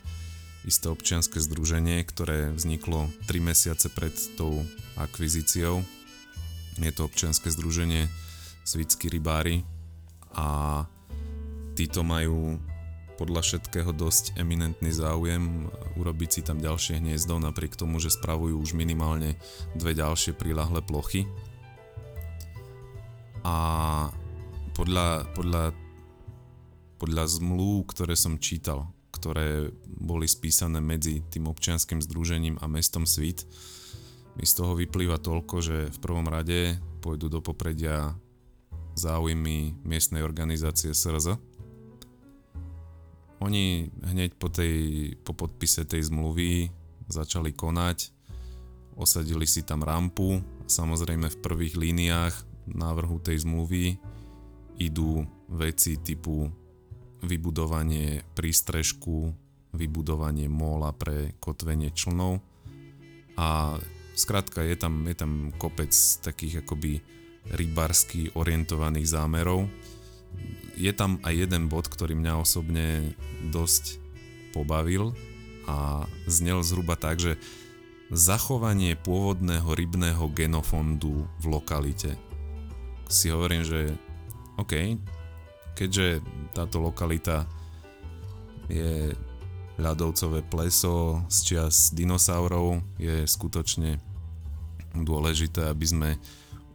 isté 0.67 0.91
občianske 0.91 1.39
združenie, 1.39 2.03
ktoré 2.05 2.51
vzniklo 2.51 3.09
3 3.31 3.39
mesiace 3.41 3.89
pred 3.89 4.13
tou 4.35 4.67
akvizíciou. 4.99 5.81
Je 6.79 6.93
to 6.93 7.07
občianske 7.07 7.49
združenie 7.49 8.11
Svitskí 8.67 9.09
rybári 9.09 9.65
a 10.37 10.85
títo 11.73 12.05
majú 12.05 12.61
podľa 13.19 13.43
všetkého 13.43 13.91
dosť 13.91 14.39
eminentný 14.39 14.95
záujem 14.95 15.67
urobiť 15.99 16.31
si 16.31 16.41
tam 16.47 16.63
ďalšie 16.63 17.03
hniezdo, 17.03 17.43
napriek 17.43 17.75
tomu, 17.75 17.99
že 17.99 18.15
spravujú 18.15 18.61
už 18.63 18.79
minimálne 18.79 19.35
dve 19.75 19.97
ďalšie 19.97 20.39
prilahlé 20.39 20.85
plochy. 20.87 21.27
A 23.43 23.57
podľa, 24.79 25.27
podľa 25.35 25.75
podľa 26.99 27.31
zmluv, 27.31 27.89
ktoré 27.95 28.19
som 28.19 28.43
čítal, 28.43 28.91
ktoré 29.15 29.71
boli 29.87 30.27
spísané 30.27 30.83
medzi 30.83 31.23
tým 31.31 31.47
občianským 31.49 32.03
združením 32.03 32.59
a 32.59 32.67
mestom 32.67 33.07
Svit, 33.07 33.47
mi 34.39 34.47
z 34.47 34.55
toho 34.55 34.79
vyplýva 34.79 35.19
toľko, 35.19 35.57
že 35.59 35.77
v 35.91 35.99
prvom 35.99 36.27
rade 36.31 36.79
pôjdu 37.03 37.27
do 37.27 37.43
popredia 37.43 38.15
záujmy 38.95 39.79
miestnej 39.83 40.23
organizácie 40.23 40.95
SRZ. 40.95 41.39
Oni 43.39 43.91
hneď 44.03 44.35
po, 44.35 44.51
tej, 44.51 45.15
po 45.23 45.35
podpise 45.35 45.87
tej 45.87 46.11
zmluvy 46.11 46.71
začali 47.07 47.55
konať, 47.55 48.11
osadili 48.99 49.47
si 49.47 49.63
tam 49.63 49.87
rampu, 49.87 50.43
samozrejme 50.67 51.31
v 51.31 51.41
prvých 51.43 51.79
líniách 51.79 52.35
návrhu 52.67 53.23
tej 53.23 53.47
zmluvy 53.47 53.99
idú 54.79 55.27
veci 55.51 55.99
typu 55.99 56.51
vybudovanie 57.23 58.23
prístrežku, 58.39 59.35
vybudovanie 59.75 60.49
móla 60.49 60.95
pre 60.97 61.37
kotvenie 61.43 61.93
člnov 61.93 62.41
a 63.39 63.79
skrátka 64.19 64.65
je 64.67 64.75
tam, 64.75 65.07
je 65.07 65.17
tam 65.19 65.33
kopec 65.55 65.95
takých 66.25 66.67
akoby 66.67 66.99
rybarsky 67.55 68.35
orientovaných 68.35 69.09
zámerov. 69.09 69.71
Je 70.79 70.91
tam 70.95 71.19
aj 71.27 71.49
jeden 71.49 71.67
bod, 71.67 71.91
ktorý 71.91 72.15
mňa 72.19 72.43
osobne 72.43 73.15
dosť 73.51 73.99
pobavil 74.53 75.15
a 75.67 76.07
znel 76.27 76.63
zhruba 76.63 76.95
tak, 76.99 77.19
že 77.23 77.33
zachovanie 78.09 78.97
pôvodného 78.97 79.69
rybného 79.69 80.25
genofondu 80.33 81.29
v 81.39 81.45
lokalite. 81.47 82.17
Si 83.09 83.29
hovorím, 83.29 83.65
že 83.65 83.93
OK, 84.57 84.97
keďže 85.79 86.19
táto 86.51 86.83
lokalita 86.83 87.47
je 88.67 89.15
ľadovcové 89.79 90.43
pleso 90.43 91.23
z 91.31 91.39
čias 91.47 91.95
dinosaurov, 91.95 92.83
je 92.99 93.23
skutočne 93.23 94.03
dôležité, 94.99 95.71
aby 95.71 95.87
sme 95.87 96.11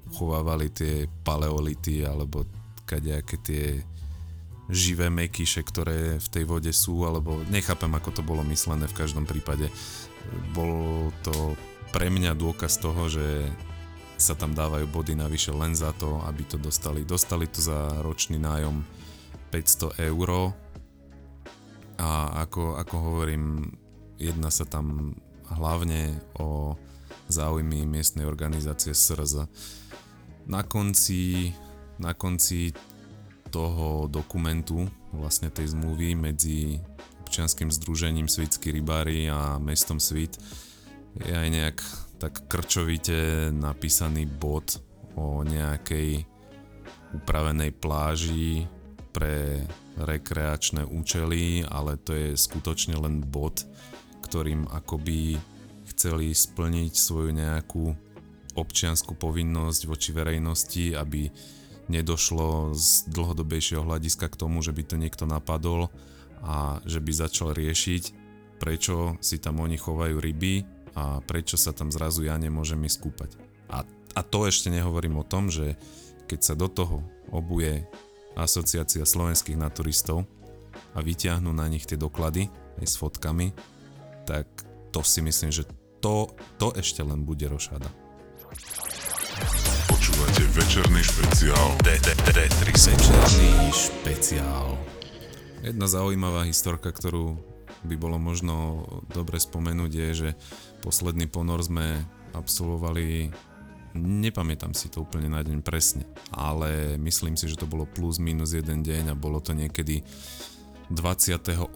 uchovávali 0.08 0.72
tie 0.72 1.12
paleolity 1.28 2.08
alebo 2.08 2.48
kadejaké 2.88 3.36
tie 3.44 3.66
živé 4.72 5.12
mekyše, 5.12 5.60
ktoré 5.68 6.24
v 6.24 6.28
tej 6.32 6.48
vode 6.48 6.72
sú, 6.72 7.04
alebo 7.04 7.44
nechápem, 7.52 7.92
ako 7.92 8.16
to 8.16 8.22
bolo 8.24 8.40
myslené 8.48 8.88
v 8.88 8.96
každom 8.96 9.28
prípade. 9.28 9.68
Bol 10.56 11.12
to 11.28 11.60
pre 11.92 12.08
mňa 12.08 12.40
dôkaz 12.40 12.80
toho, 12.80 13.12
že 13.12 13.52
sa 14.24 14.40
tam 14.40 14.56
dávajú 14.56 14.88
body 14.88 15.20
navyše 15.20 15.52
len 15.52 15.76
za 15.76 15.92
to, 16.00 16.24
aby 16.24 16.48
to 16.48 16.56
dostali. 16.56 17.04
Dostali 17.04 17.44
to 17.52 17.60
za 17.60 18.00
ročný 18.00 18.40
nájom 18.40 18.80
500 19.52 20.00
eur 20.00 20.56
a 22.00 22.40
ako, 22.48 22.80
ako 22.80 22.96
hovorím, 23.04 23.76
jedná 24.16 24.48
sa 24.48 24.64
tam 24.64 25.20
hlavne 25.52 26.24
o 26.40 26.80
záujmy 27.28 27.84
miestnej 27.84 28.24
organizácie 28.24 28.96
SRZ. 28.96 29.52
Na 30.48 30.64
konci, 30.64 31.52
na 32.00 32.16
konci 32.16 32.72
toho 33.52 34.08
dokumentu, 34.08 34.88
vlastne 35.12 35.52
tej 35.52 35.76
zmluvy 35.76 36.16
medzi 36.16 36.80
občianským 37.28 37.70
združením 37.70 38.32
Svitskí 38.32 38.72
rybári 38.72 39.28
a 39.28 39.60
mestom 39.62 40.00
Svit 40.02 40.40
je 41.22 41.34
aj 41.34 41.50
nejak 41.52 41.78
tak 42.24 42.48
krčovite 42.48 43.52
napísaný 43.52 44.24
bod 44.24 44.80
o 45.20 45.44
nejakej 45.44 46.24
upravenej 47.12 47.76
pláži 47.76 48.64
pre 49.12 49.60
rekreačné 50.00 50.88
účely, 50.88 51.68
ale 51.68 52.00
to 52.00 52.16
je 52.16 52.40
skutočne 52.40 52.96
len 52.96 53.20
bod, 53.28 53.68
ktorým 54.24 54.72
akoby 54.72 55.36
chceli 55.92 56.32
splniť 56.32 56.96
svoju 56.96 57.36
nejakú 57.36 57.92
občianskú 58.56 59.20
povinnosť 59.20 59.82
voči 59.84 60.16
verejnosti, 60.16 60.96
aby 60.96 61.28
nedošlo 61.92 62.72
z 62.72 63.04
dlhodobejšieho 63.12 63.84
hľadiska 63.84 64.32
k 64.32 64.40
tomu, 64.40 64.64
že 64.64 64.72
by 64.72 64.84
to 64.88 64.96
niekto 64.96 65.28
napadol 65.28 65.92
a 66.40 66.80
že 66.88 67.04
by 67.04 67.12
začal 67.12 67.52
riešiť, 67.52 68.04
prečo 68.64 69.20
si 69.20 69.44
tam 69.44 69.60
oni 69.60 69.76
chovajú 69.76 70.24
ryby 70.24 70.83
a 70.94 71.20
prečo 71.26 71.58
sa 71.58 71.74
tam 71.74 71.90
zrazu 71.90 72.26
ja 72.26 72.38
nemôžem 72.38 72.80
ísť 72.86 72.98
kúpať. 73.02 73.32
A, 73.70 73.82
a 74.14 74.22
to 74.22 74.46
ešte 74.46 74.70
nehovorím 74.70 75.22
o 75.22 75.28
tom, 75.28 75.50
že 75.50 75.78
keď 76.30 76.40
sa 76.42 76.54
do 76.54 76.70
toho 76.70 77.02
obuje 77.34 77.86
asociácia 78.38 79.06
slovenských 79.06 79.58
naturistov 79.58 80.26
a 80.94 81.02
vyťahnú 81.02 81.54
na 81.54 81.66
nich 81.70 81.86
tie 81.86 81.98
doklady 81.98 82.50
aj 82.82 82.86
s 82.86 82.96
fotkami, 82.98 83.54
tak 84.26 84.46
to 84.94 85.02
si 85.02 85.22
myslím, 85.22 85.50
že 85.54 85.66
to, 86.02 86.30
to 86.58 86.74
ešte 86.78 87.02
len 87.02 87.26
bude 87.26 87.46
rošada. 87.50 87.90
Počúvate 89.90 90.44
večerný 90.54 91.02
špeciál. 91.02 91.68
Večerný 91.82 93.52
špeciál. 93.72 94.78
Jedna 95.64 95.88
zaujímavá 95.88 96.44
historka, 96.44 96.92
ktorú 96.92 97.53
by 97.84 97.96
bolo 98.00 98.18
možno 98.20 98.88
dobre 99.12 99.40
spomenúť 99.40 99.92
je, 99.92 100.10
že 100.14 100.30
posledný 100.84 101.28
ponor 101.28 101.64
sme 101.64 102.04
absolvovali 102.34 103.30
nepamätám 103.94 104.74
si 104.74 104.90
to 104.90 105.06
úplne 105.06 105.30
na 105.30 105.46
deň 105.46 105.62
presne, 105.62 106.04
ale 106.34 106.98
myslím 106.98 107.38
si, 107.38 107.46
že 107.46 107.62
to 107.62 107.70
bolo 107.70 107.86
plus 107.86 108.18
minus 108.18 108.58
jeden 108.58 108.82
deň 108.82 109.14
a 109.14 109.16
bolo 109.16 109.38
to 109.38 109.54
niekedy 109.54 110.02
28. 110.90 111.70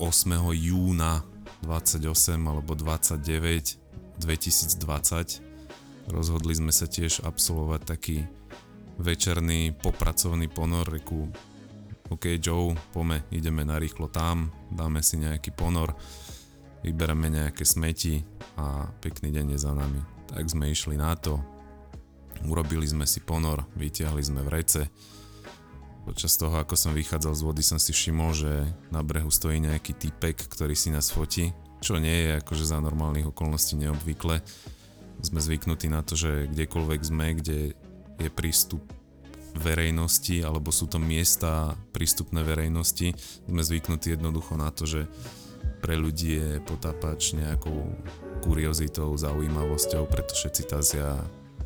júna 0.58 1.22
28 1.62 2.02
alebo 2.42 2.74
29 2.74 4.18
2020. 4.18 6.10
Rozhodli 6.10 6.54
sme 6.58 6.74
sa 6.74 6.90
tiež 6.90 7.22
absolvovať 7.22 7.82
taký 7.86 8.18
večerný 8.98 9.78
popracovný 9.78 10.50
ponor, 10.50 10.90
reku 10.90 11.30
OK 12.08 12.40
Joe, 12.40 12.72
pome, 12.96 13.28
ideme 13.36 13.68
narýchlo 13.68 14.08
tam, 14.08 14.52
dáme 14.72 15.04
si 15.04 15.20
nejaký 15.20 15.52
ponor, 15.52 15.92
vybereme 16.84 17.28
nejaké 17.28 17.68
smeti 17.68 18.24
a 18.56 18.88
pekný 19.04 19.32
deň 19.36 19.56
je 19.56 19.60
za 19.60 19.76
nami. 19.76 20.00
Tak 20.32 20.48
sme 20.48 20.72
išli 20.72 20.96
na 20.96 21.16
to, 21.20 21.40
urobili 22.48 22.88
sme 22.88 23.04
si 23.04 23.20
ponor, 23.20 23.68
vytiahli 23.76 24.24
sme 24.24 24.44
vrece, 24.44 24.88
Počas 26.08 26.40
toho, 26.40 26.56
ako 26.56 26.80
som 26.80 26.96
vychádzal 26.96 27.36
z 27.36 27.44
vody, 27.44 27.60
som 27.60 27.76
si 27.76 27.92
všimol, 27.92 28.32
že 28.32 28.64
na 28.88 29.04
brehu 29.04 29.28
stojí 29.28 29.60
nejaký 29.60 29.92
typek, 29.92 30.40
ktorý 30.40 30.72
si 30.72 30.88
nás 30.88 31.12
fotí, 31.12 31.52
čo 31.84 32.00
nie 32.00 32.32
je 32.32 32.40
akože 32.40 32.64
za 32.64 32.80
normálnych 32.80 33.28
okolností 33.28 33.76
neobvykle. 33.76 34.40
Sme 35.20 35.40
zvyknutí 35.44 35.92
na 35.92 36.08
to, 36.08 36.16
že 36.16 36.48
kdekoľvek 36.48 37.02
sme, 37.04 37.36
kde 37.36 37.76
je 38.24 38.30
prístup 38.32 38.88
verejnosti, 39.58 40.42
alebo 40.46 40.70
sú 40.72 40.88
to 40.88 41.02
miesta 41.02 41.76
prístupné 41.92 42.46
verejnosti, 42.46 43.14
sme 43.46 43.62
zvyknutí 43.62 44.16
jednoducho 44.16 44.56
na 44.56 44.70
to, 44.70 44.86
že 44.86 45.02
pre 45.82 45.98
ľudí 45.98 46.38
je 46.38 46.50
potápač 46.66 47.38
nejakou 47.38 47.94
kuriozitou, 48.42 49.14
zaujímavosťou, 49.18 50.08
preto 50.10 50.34
všetci 50.34 50.64
tazia 50.70 51.18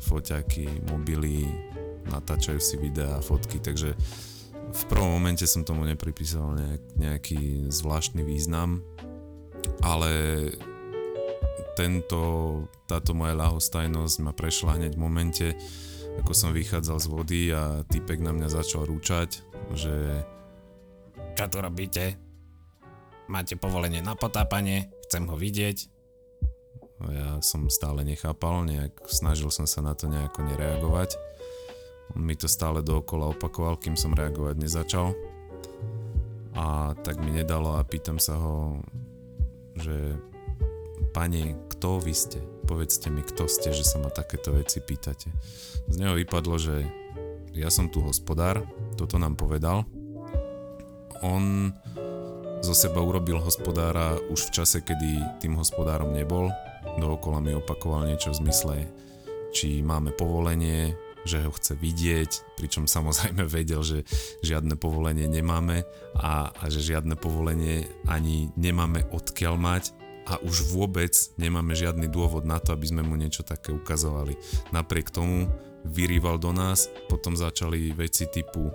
foťaky, 0.02 0.90
mobily, 0.90 1.46
natáčajú 2.10 2.58
si 2.58 2.74
videá, 2.80 3.22
fotky, 3.22 3.62
takže 3.62 3.94
v 4.72 4.82
prvom 4.88 5.14
momente 5.14 5.44
som 5.44 5.62
tomu 5.62 5.84
nepripísal 5.84 6.56
nejak, 6.56 6.82
nejaký 6.96 7.40
zvláštny 7.70 8.24
význam, 8.24 8.82
ale 9.84 10.10
tento, 11.78 12.20
táto 12.84 13.16
moja 13.16 13.32
ľahostajnosť 13.36 14.16
ma 14.24 14.32
prešla 14.36 14.76
hneď 14.80 14.92
v 14.96 15.02
momente, 15.02 15.46
ako 16.20 16.32
som 16.36 16.52
vychádzal 16.52 16.98
z 17.00 17.06
vody 17.08 17.42
a 17.54 17.80
typek 17.88 18.20
na 18.20 18.36
mňa 18.36 18.48
začal 18.52 18.84
rúčať, 18.84 19.40
že 19.72 20.26
Čo 21.32 21.48
tu 21.48 21.58
robíte? 21.64 22.20
Máte 23.32 23.56
povolenie 23.56 24.04
na 24.04 24.12
potápanie? 24.12 24.92
Chcem 25.08 25.24
ho 25.24 25.36
vidieť. 25.38 25.88
ja 27.08 27.40
som 27.40 27.72
stále 27.72 28.04
nechápal, 28.04 28.68
nejak 28.68 29.08
snažil 29.08 29.48
som 29.48 29.64
sa 29.64 29.80
na 29.80 29.96
to 29.96 30.10
nejako 30.10 30.44
nereagovať 30.44 31.16
on 32.12 32.28
mi 32.28 32.36
to 32.36 32.44
stále 32.44 32.84
dookola 32.84 33.32
opakoval, 33.32 33.80
kým 33.80 33.96
som 33.96 34.12
reagovať 34.12 34.56
nezačal. 34.60 35.16
A 36.52 36.92
tak 37.00 37.16
mi 37.24 37.32
nedalo 37.32 37.80
a 37.80 37.88
pýtam 37.88 38.20
sa 38.20 38.36
ho, 38.36 38.84
že 39.72 40.20
pani, 41.16 41.56
kto 41.72 41.96
vy 42.04 42.12
ste? 42.12 42.40
Povedzte 42.72 43.12
mi, 43.12 43.20
kto 43.20 43.52
ste, 43.52 43.68
že 43.68 43.84
sa 43.84 44.00
ma 44.00 44.08
takéto 44.08 44.48
veci 44.56 44.80
pýtate. 44.80 45.28
Z 45.92 46.00
neho 46.00 46.16
vypadlo, 46.16 46.56
že 46.56 46.88
ja 47.52 47.68
som 47.68 47.92
tu 47.92 48.00
hospodár, 48.00 48.64
toto 48.96 49.20
nám 49.20 49.36
povedal. 49.36 49.84
On 51.20 51.68
zo 52.64 52.72
seba 52.72 53.04
urobil 53.04 53.36
hospodára 53.44 54.16
už 54.32 54.48
v 54.48 54.54
čase, 54.56 54.80
kedy 54.80 55.20
tým 55.44 55.52
hospodárom 55.60 56.16
nebol. 56.16 56.48
Dookola 56.96 57.44
mi 57.44 57.52
opakoval 57.52 58.08
niečo 58.08 58.32
v 58.32 58.40
zmysle, 58.48 58.76
či 59.52 59.84
máme 59.84 60.16
povolenie, 60.16 60.96
že 61.28 61.44
ho 61.44 61.52
chce 61.52 61.76
vidieť, 61.76 62.56
pričom 62.56 62.88
samozrejme 62.88 63.44
vedel, 63.60 63.84
že 63.84 64.08
žiadne 64.40 64.80
povolenie 64.80 65.28
nemáme 65.28 65.84
a, 66.16 66.48
a 66.56 66.64
že 66.72 66.80
žiadne 66.80 67.20
povolenie 67.20 67.84
ani 68.08 68.48
nemáme 68.56 69.12
odkiaľ 69.12 69.60
mať 69.60 70.01
a 70.26 70.38
už 70.42 70.70
vôbec 70.70 71.12
nemáme 71.36 71.74
žiadny 71.74 72.06
dôvod 72.06 72.46
na 72.46 72.62
to, 72.62 72.74
aby 72.74 72.86
sme 72.88 73.02
mu 73.02 73.18
niečo 73.18 73.42
také 73.42 73.74
ukazovali. 73.74 74.38
Napriek 74.70 75.10
tomu 75.10 75.50
vyrýval 75.82 76.38
do 76.38 76.54
nás, 76.54 76.86
potom 77.10 77.34
začali 77.34 77.90
veci 77.90 78.30
typu 78.30 78.70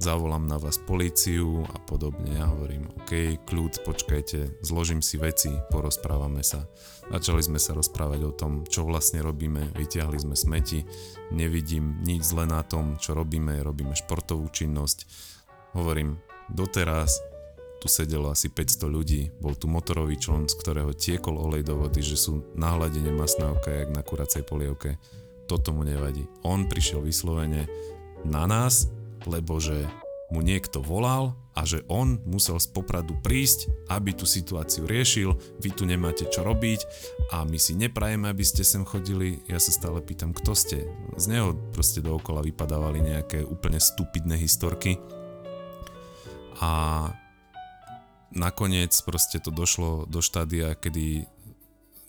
zavolám 0.00 0.48
na 0.48 0.56
vás 0.56 0.80
políciu 0.80 1.64
a 1.68 1.76
podobne. 1.78 2.34
Ja 2.40 2.48
hovorím, 2.48 2.88
OK, 3.02 3.38
kľud, 3.44 3.84
počkajte, 3.84 4.64
zložím 4.64 5.04
si 5.04 5.20
veci, 5.20 5.52
porozprávame 5.68 6.40
sa. 6.40 6.64
Začali 7.12 7.44
sme 7.44 7.60
sa 7.60 7.76
rozprávať 7.76 8.20
o 8.24 8.32
tom, 8.32 8.64
čo 8.64 8.88
vlastne 8.88 9.20
robíme, 9.20 9.74
vytiahli 9.76 10.16
sme 10.16 10.36
smeti, 10.38 10.88
nevidím 11.34 12.00
nič 12.02 12.24
zle 12.24 12.48
na 12.48 12.64
tom, 12.64 12.96
čo 12.96 13.12
robíme, 13.12 13.60
robíme 13.60 13.92
športovú 13.92 14.48
činnosť. 14.48 15.04
Hovorím, 15.76 16.20
doteraz 16.48 17.31
tu 17.82 17.90
sedelo 17.90 18.30
asi 18.30 18.46
500 18.46 18.86
ľudí, 18.86 19.34
bol 19.42 19.58
tu 19.58 19.66
motorový 19.66 20.14
člon, 20.14 20.46
z 20.46 20.54
ktorého 20.54 20.94
tiekol 20.94 21.34
olej 21.34 21.66
do 21.66 21.82
vody, 21.82 21.98
že 21.98 22.14
sú 22.14 22.46
na 22.54 22.78
hladine 22.78 23.10
masné 23.10 23.42
oka, 23.42 23.74
jak 23.74 23.90
na 23.90 24.06
kuracej 24.06 24.46
polievke. 24.46 25.02
Toto 25.50 25.74
mu 25.74 25.82
nevadí. 25.82 26.30
On 26.46 26.70
prišiel 26.70 27.02
vyslovene 27.02 27.66
na 28.22 28.46
nás, 28.46 28.86
lebo 29.26 29.58
že 29.58 29.82
mu 30.30 30.46
niekto 30.46 30.78
volal 30.78 31.34
a 31.58 31.66
že 31.66 31.82
on 31.90 32.22
musel 32.22 32.62
z 32.62 32.70
Popradu 32.70 33.18
prísť, 33.18 33.68
aby 33.90 34.14
tú 34.14 34.30
situáciu 34.30 34.86
riešil, 34.86 35.34
vy 35.58 35.74
tu 35.74 35.82
nemáte 35.82 36.24
čo 36.30 36.46
robiť 36.46 36.86
a 37.34 37.42
my 37.42 37.58
si 37.58 37.74
neprajeme, 37.74 38.30
aby 38.30 38.46
ste 38.46 38.62
sem 38.62 38.86
chodili. 38.86 39.42
Ja 39.50 39.58
sa 39.58 39.74
stále 39.74 39.98
pýtam, 40.00 40.30
kto 40.30 40.54
ste? 40.54 40.86
Z 41.18 41.26
neho 41.28 41.58
proste 41.74 41.98
dookola 41.98 42.46
vypadávali 42.46 43.02
nejaké 43.02 43.42
úplne 43.42 43.82
stupidné 43.82 44.38
historky. 44.38 45.02
A 46.62 47.10
nakoniec 48.32 48.92
proste 49.04 49.38
to 49.38 49.52
došlo 49.52 50.08
do 50.08 50.20
štádia, 50.24 50.74
kedy 50.76 51.28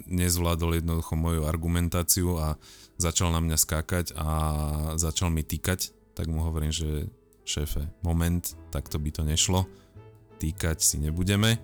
nezvládol 0.08 0.84
jednoducho 0.84 1.16
moju 1.16 1.48
argumentáciu 1.48 2.36
a 2.40 2.60
začal 3.00 3.32
na 3.32 3.40
mňa 3.40 3.58
skákať 3.60 4.06
a 4.16 4.28
začal 5.00 5.32
mi 5.32 5.44
týkať, 5.44 5.96
tak 6.16 6.28
mu 6.28 6.44
hovorím, 6.44 6.72
že 6.72 7.08
šéfe, 7.44 7.88
moment, 8.04 8.44
takto 8.72 9.00
by 9.00 9.10
to 9.12 9.24
nešlo, 9.24 9.68
týkať 10.40 10.84
si 10.84 11.00
nebudeme 11.00 11.60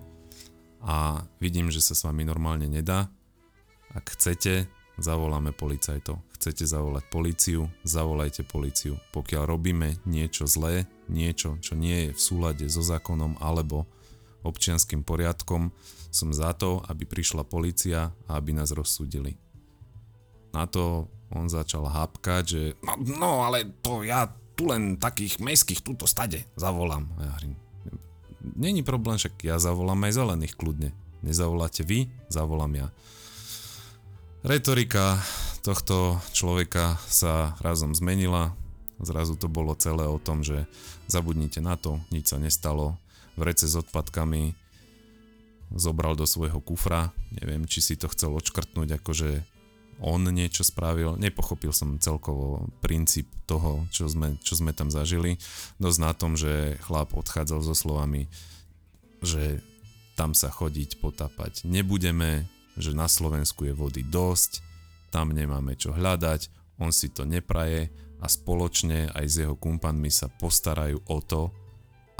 a 0.80 1.24
vidím, 1.40 1.68
že 1.68 1.84
sa 1.84 1.92
s 1.92 2.04
vami 2.04 2.24
normálne 2.24 2.68
nedá. 2.68 3.12
Ak 3.92 4.16
chcete, 4.16 4.70
zavoláme 4.96 5.52
policajtov. 5.52 6.20
Chcete 6.36 6.64
zavolať 6.64 7.04
policiu, 7.12 7.68
zavolajte 7.84 8.48
policiu. 8.48 8.96
Pokiaľ 9.12 9.42
robíme 9.44 10.00
niečo 10.08 10.48
zlé, 10.48 10.88
niečo, 11.08 11.60
čo 11.60 11.76
nie 11.76 12.08
je 12.08 12.10
v 12.16 12.20
súlade 12.20 12.64
so 12.68 12.80
zákonom 12.80 13.36
alebo 13.40 13.84
občianským 14.42 15.04
poriadkom, 15.04 15.72
som 16.10 16.28
za 16.34 16.52
to, 16.56 16.82
aby 16.90 17.06
prišla 17.06 17.46
policia 17.46 18.10
a 18.26 18.30
aby 18.34 18.56
nás 18.56 18.74
rozsúdili. 18.74 19.38
Na 20.50 20.66
to 20.66 21.06
on 21.30 21.46
začal 21.46 21.86
hápkať, 21.86 22.42
že 22.42 22.62
no, 22.82 22.94
no 22.98 23.30
ale 23.46 23.70
to 23.78 24.02
ja 24.02 24.26
tu 24.58 24.66
len 24.66 24.98
takých 24.98 25.38
mestských 25.38 25.80
túto 25.80 26.10
stade 26.10 26.42
zavolám. 26.58 27.06
A 27.16 27.20
ja 27.22 27.30
hovorím, 27.32 27.54
není 28.42 28.82
problém, 28.82 29.16
však 29.16 29.46
ja 29.46 29.56
zavolám 29.62 30.02
aj 30.04 30.12
zelených 30.18 30.54
kľudne. 30.58 30.90
Nezavoláte 31.22 31.86
vy, 31.86 32.10
zavolám 32.32 32.72
ja. 32.74 32.88
Retorika 34.40 35.20
tohto 35.60 36.16
človeka 36.32 36.96
sa 37.04 37.54
razom 37.60 37.92
zmenila. 37.92 38.56
Zrazu 39.00 39.36
to 39.36 39.48
bolo 39.48 39.76
celé 39.76 40.04
o 40.08 40.16
tom, 40.20 40.44
že 40.44 40.64
zabudnite 41.08 41.60
na 41.60 41.76
to, 41.76 42.00
nič 42.12 42.32
sa 42.32 42.40
nestalo. 42.40 42.96
Vrece 43.40 43.64
s 43.64 43.80
odpadkami 43.80 44.52
zobral 45.72 46.12
do 46.12 46.28
svojho 46.28 46.60
kufra. 46.60 47.16
Neviem, 47.32 47.64
či 47.64 47.80
si 47.80 47.94
to 47.96 48.12
chcel 48.12 48.36
odškrtnúť 48.36 49.00
akože 49.00 49.30
on 50.00 50.24
niečo 50.32 50.64
spravil. 50.64 51.16
Nepochopil 51.20 51.76
som 51.76 52.00
celkovo 52.00 52.68
princíp 52.80 53.28
toho, 53.44 53.84
čo 53.92 54.08
sme, 54.08 54.40
čo 54.40 54.56
sme 54.56 54.72
tam 54.72 54.88
zažili. 54.88 55.36
Dosť 55.76 55.98
na 56.00 56.12
tom, 56.16 56.40
že 56.40 56.80
chlap 56.84 57.12
odchádzal 57.12 57.60
so 57.60 57.76
slovami, 57.76 58.28
že 59.20 59.60
tam 60.16 60.36
sa 60.36 60.52
chodiť 60.52 61.00
potapať 61.00 61.64
nebudeme, 61.64 62.44
že 62.76 62.92
na 62.92 63.08
Slovensku 63.08 63.64
je 63.64 63.72
vody 63.72 64.04
dosť, 64.04 64.60
tam 65.08 65.32
nemáme 65.32 65.80
čo 65.80 65.96
hľadať, 65.96 66.52
on 66.76 66.92
si 66.92 67.08
to 67.08 67.24
nepraje 67.24 67.88
a 68.20 68.26
spoločne 68.28 69.08
aj 69.16 69.24
s 69.24 69.34
jeho 69.40 69.56
kumpanmi 69.56 70.12
sa 70.12 70.28
postarajú 70.28 71.00
o 71.08 71.18
to, 71.24 71.48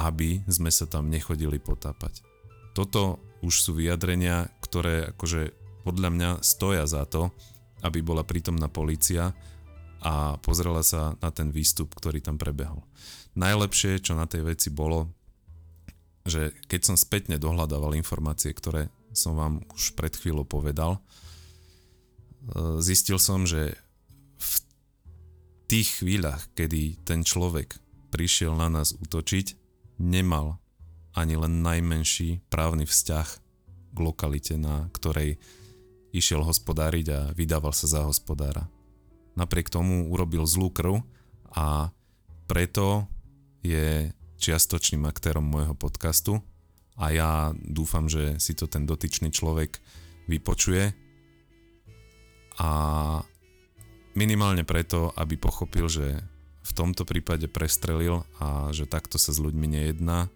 aby 0.08 0.40
sme 0.48 0.72
sa 0.72 0.88
tam 0.88 1.12
nechodili 1.12 1.60
potapať. 1.60 2.24
Toto 2.72 3.20
už 3.44 3.52
sú 3.52 3.70
vyjadrenia, 3.76 4.48
ktoré 4.64 5.12
akože 5.12 5.52
podľa 5.84 6.10
mňa 6.12 6.30
stoja 6.44 6.84
za 6.84 7.04
to, 7.08 7.32
aby 7.80 8.04
bola 8.04 8.24
prítomná 8.24 8.68
policia 8.68 9.32
a 10.00 10.36
pozrela 10.40 10.84
sa 10.84 11.16
na 11.20 11.32
ten 11.32 11.52
výstup, 11.52 11.92
ktorý 11.92 12.20
tam 12.20 12.36
prebehol. 12.36 12.84
Najlepšie, 13.36 14.00
čo 14.00 14.16
na 14.16 14.28
tej 14.28 14.44
veci 14.44 14.68
bolo, 14.72 15.08
že 16.24 16.52
keď 16.68 16.80
som 16.92 16.96
spätne 17.00 17.40
dohľadával 17.40 17.96
informácie, 17.96 18.52
ktoré 18.52 18.92
som 19.16 19.36
vám 19.36 19.64
už 19.72 19.96
pred 19.96 20.12
chvíľou 20.12 20.44
povedal, 20.44 21.00
e, 21.00 21.00
zistil 22.84 23.16
som, 23.16 23.48
že 23.48 23.76
v 24.36 24.54
tých 25.68 26.02
chvíľach, 26.02 26.48
kedy 26.52 27.00
ten 27.06 27.24
človek 27.24 27.80
prišiel 28.12 28.58
na 28.58 28.68
nás 28.68 28.92
útočiť, 28.92 29.69
nemal 30.00 30.56
ani 31.12 31.36
len 31.36 31.60
najmenší 31.60 32.40
právny 32.48 32.88
vzťah 32.88 33.28
k 33.92 33.98
lokalite, 34.00 34.56
na 34.56 34.88
ktorej 34.96 35.36
išiel 36.10 36.42
hospodáriť 36.42 37.06
a 37.12 37.20
vydával 37.36 37.76
sa 37.76 37.86
za 37.86 38.00
hospodára. 38.08 38.66
Napriek 39.36 39.70
tomu 39.70 40.10
urobil 40.10 40.48
zlú 40.48 40.72
krv 40.72 41.04
a 41.54 41.92
preto 42.48 43.06
je 43.62 44.10
čiastočným 44.40 45.04
aktérom 45.06 45.44
môjho 45.44 45.76
podcastu 45.76 46.40
a 46.96 47.12
ja 47.12 47.30
dúfam, 47.54 48.08
že 48.08 48.40
si 48.40 48.56
to 48.56 48.66
ten 48.66 48.88
dotyčný 48.88 49.30
človek 49.30 49.78
vypočuje 50.26 50.96
a 52.58 52.70
minimálne 54.18 54.66
preto, 54.66 55.14
aby 55.14 55.38
pochopil, 55.38 55.86
že 55.86 56.20
v 56.60 56.72
tomto 56.76 57.08
prípade 57.08 57.48
prestrelil 57.48 58.22
a 58.36 58.70
že 58.70 58.84
takto 58.84 59.16
sa 59.16 59.32
s 59.32 59.40
ľuďmi 59.40 59.66
nejedná 59.80 60.28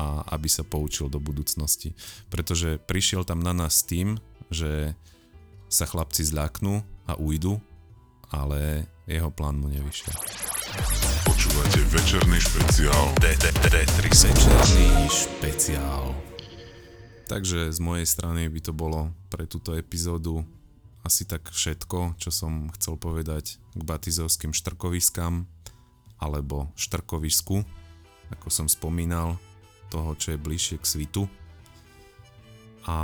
a 0.00 0.24
aby 0.32 0.48
sa 0.48 0.64
poučil 0.64 1.12
do 1.12 1.20
budúcnosti. 1.20 1.92
Pretože 2.32 2.80
prišiel 2.80 3.24
tam 3.24 3.40
na 3.44 3.52
nás 3.52 3.84
tým, 3.84 4.16
že 4.48 4.96
sa 5.70 5.86
chlapci 5.86 6.24
zľaknú 6.26 6.82
a 7.06 7.14
ujdu, 7.20 7.60
ale 8.30 8.86
jeho 9.06 9.30
plán 9.30 9.58
mu 9.58 9.68
nevyšiel. 9.68 10.14
Počúvate 11.26 11.80
večerný 11.90 12.38
špeciál. 12.38 13.04
Večerný 14.30 14.88
špeciál. 15.10 16.14
Takže 17.30 17.70
z 17.70 17.78
mojej 17.78 18.06
strany 18.06 18.50
by 18.50 18.60
to 18.62 18.72
bolo 18.74 19.14
pre 19.30 19.46
túto 19.46 19.78
epizódu 19.78 20.42
asi 21.00 21.24
tak 21.24 21.48
všetko, 21.48 22.18
čo 22.20 22.30
som 22.34 22.68
chcel 22.76 22.98
povedať 23.00 23.56
k 23.72 23.82
batizovským 23.86 24.52
štrkoviskám 24.52 25.48
alebo 26.20 26.68
štrkovisku, 26.76 27.64
ako 28.30 28.48
som 28.52 28.68
spomínal, 28.70 29.40
toho, 29.90 30.14
čo 30.14 30.36
je 30.36 30.38
bližšie 30.38 30.76
k 30.78 30.86
svitu. 30.86 31.22
A 32.86 32.98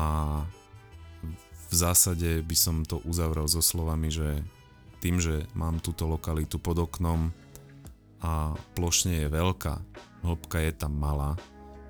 v 1.67 1.75
zásade 1.75 2.47
by 2.47 2.57
som 2.57 2.87
to 2.87 3.03
uzavrel 3.03 3.51
so 3.51 3.59
slovami, 3.59 4.09
že 4.09 4.45
tým, 5.03 5.19
že 5.19 5.51
mám 5.53 5.83
túto 5.83 6.07
lokalitu 6.07 6.63
pod 6.63 6.79
oknom 6.79 7.35
a 8.23 8.55
plošne 8.79 9.27
je 9.27 9.29
veľká, 9.29 9.75
hĺbka 10.23 10.59
je 10.63 10.73
tam 10.73 10.95
malá, 10.95 11.35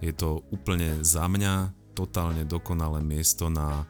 je 0.01 0.13
to 0.13 0.45
úplne 0.53 1.05
za 1.05 1.29
mňa 1.29 1.73
totálne 1.97 2.45
dokonalé 2.45 3.01
miesto 3.01 3.49
na 3.49 3.89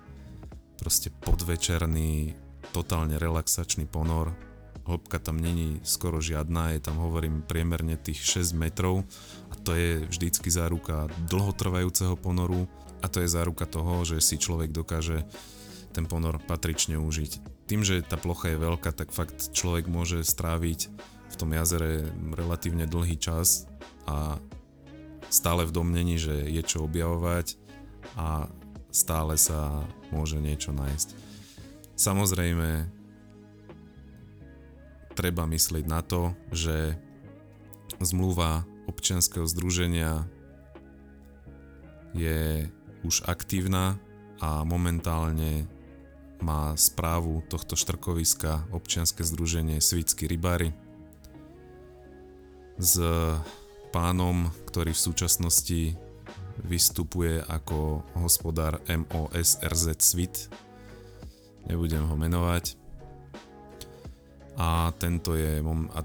proste 0.78 1.10
podvečerný, 1.10 2.38
totálne 2.70 3.18
relaxačný 3.18 3.90
ponor. 3.90 4.30
Hĺbka 4.86 5.18
tam 5.18 5.42
není 5.42 5.82
skoro 5.82 6.22
žiadna, 6.22 6.78
je 6.78 6.80
tam 6.80 7.02
hovorím 7.02 7.42
priemerne 7.42 7.98
tých 7.98 8.22
6 8.22 8.54
metrov 8.54 9.02
a 9.50 9.54
to 9.58 9.74
je 9.74 10.06
vždycky 10.06 10.46
záruka 10.46 11.10
dlhotrvajúceho 11.26 12.14
ponoru 12.14 12.70
a 13.02 13.10
to 13.10 13.20
je 13.20 13.28
záruka 13.28 13.66
toho, 13.66 14.06
že 14.06 14.22
si 14.22 14.38
človek 14.38 14.70
dokáže 14.70 15.26
ten 15.90 16.06
ponor 16.06 16.38
patrične 16.38 17.02
užiť. 17.02 17.66
Tým, 17.66 17.82
že 17.82 18.06
tá 18.06 18.14
plocha 18.14 18.54
je 18.54 18.62
veľká, 18.62 18.94
tak 18.94 19.10
fakt 19.10 19.50
človek 19.50 19.90
môže 19.90 20.22
stráviť 20.22 20.80
v 21.26 21.34
tom 21.34 21.50
jazere 21.50 22.06
relatívne 22.36 22.86
dlhý 22.86 23.18
čas 23.18 23.66
a 24.06 24.38
stále 25.26 25.66
v 25.66 25.74
domnení, 25.74 26.16
že 26.16 26.46
je 26.46 26.62
čo 26.62 26.86
objavovať 26.86 27.58
a 28.14 28.46
stále 28.94 29.34
sa 29.34 29.82
môže 30.14 30.38
niečo 30.38 30.70
nájsť. 30.70 31.08
Samozrejme, 31.96 32.95
treba 35.16 35.48
myslieť 35.48 35.84
na 35.88 36.04
to, 36.04 36.36
že 36.52 37.00
zmluva 38.04 38.68
občianského 38.84 39.48
združenia 39.48 40.28
je 42.12 42.68
už 43.02 43.24
aktívna 43.24 43.96
a 44.38 44.62
momentálne 44.68 45.64
má 46.44 46.76
správu 46.76 47.40
tohto 47.48 47.74
štrkoviska 47.74 48.68
občianske 48.68 49.24
združenie 49.24 49.80
Svicky 49.80 50.28
rybári 50.28 50.76
s 52.76 53.00
pánom, 53.88 54.52
ktorý 54.68 54.92
v 54.92 55.04
súčasnosti 55.08 55.80
vystupuje 56.60 57.40
ako 57.40 58.04
hospodár 58.20 58.84
MOSRZ 58.84 59.96
Svit. 60.00 60.52
Nebudem 61.64 62.04
ho 62.04 62.16
menovať. 62.16 62.85
A 64.56 64.90
tento 64.96 65.36
je, 65.36 65.60
a 65.92 66.00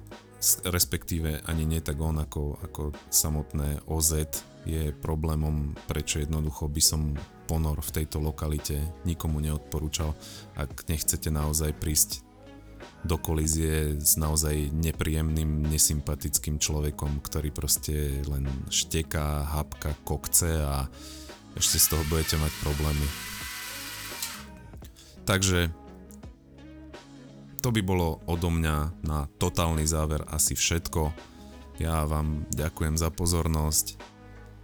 respektíve 0.68 1.40
ani 1.48 1.64
nie 1.64 1.80
tak 1.80 2.02
on 2.02 2.20
ako, 2.20 2.60
ako 2.66 2.84
samotné 3.08 3.88
OZ 3.88 4.28
je 4.66 4.94
problémom, 4.94 5.74
prečo 5.90 6.22
jednoducho 6.22 6.70
by 6.70 6.82
som 6.82 7.16
ponor 7.50 7.82
v 7.82 7.94
tejto 8.02 8.22
lokalite 8.22 8.78
nikomu 9.08 9.42
neodporúčal. 9.42 10.14
Ak 10.56 10.86
nechcete 10.86 11.34
naozaj 11.34 11.74
prísť 11.78 12.24
do 13.02 13.18
kolízie 13.18 13.98
s 13.98 14.14
naozaj 14.14 14.70
nepríjemným, 14.70 15.66
nesympatickým 15.66 16.62
človekom, 16.62 17.22
ktorý 17.26 17.50
proste 17.50 18.22
len 18.30 18.46
šteká, 18.70 19.50
hapka, 19.58 19.98
kokce 20.06 20.62
a 20.62 20.86
ešte 21.58 21.82
z 21.82 21.86
toho 21.92 22.04
budete 22.08 22.38
mať 22.38 22.54
problémy. 22.62 23.08
Takže 25.26 25.74
to 27.62 27.70
by 27.70 27.82
bolo 27.86 28.20
odo 28.26 28.50
mňa 28.50 29.06
na 29.06 29.30
totálny 29.38 29.86
záver 29.86 30.26
asi 30.28 30.58
všetko. 30.58 31.14
Ja 31.78 32.04
vám 32.10 32.50
ďakujem 32.50 32.98
za 32.98 33.14
pozornosť 33.14 34.02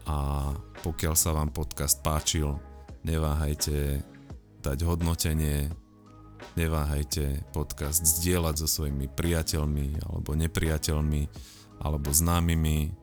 a 0.10 0.50
pokiaľ 0.82 1.14
sa 1.14 1.34
vám 1.38 1.54
podcast 1.54 2.02
páčil, 2.02 2.58
neváhajte 3.06 4.02
dať 4.66 4.78
hodnotenie, 4.84 5.70
Neváhajte 6.58 7.46
podcast 7.54 8.02
zdieľať 8.02 8.66
so 8.66 8.68
svojimi 8.70 9.10
priateľmi 9.14 10.02
alebo 10.06 10.34
nepriateľmi 10.34 11.22
alebo 11.86 12.10
známymi 12.10 12.94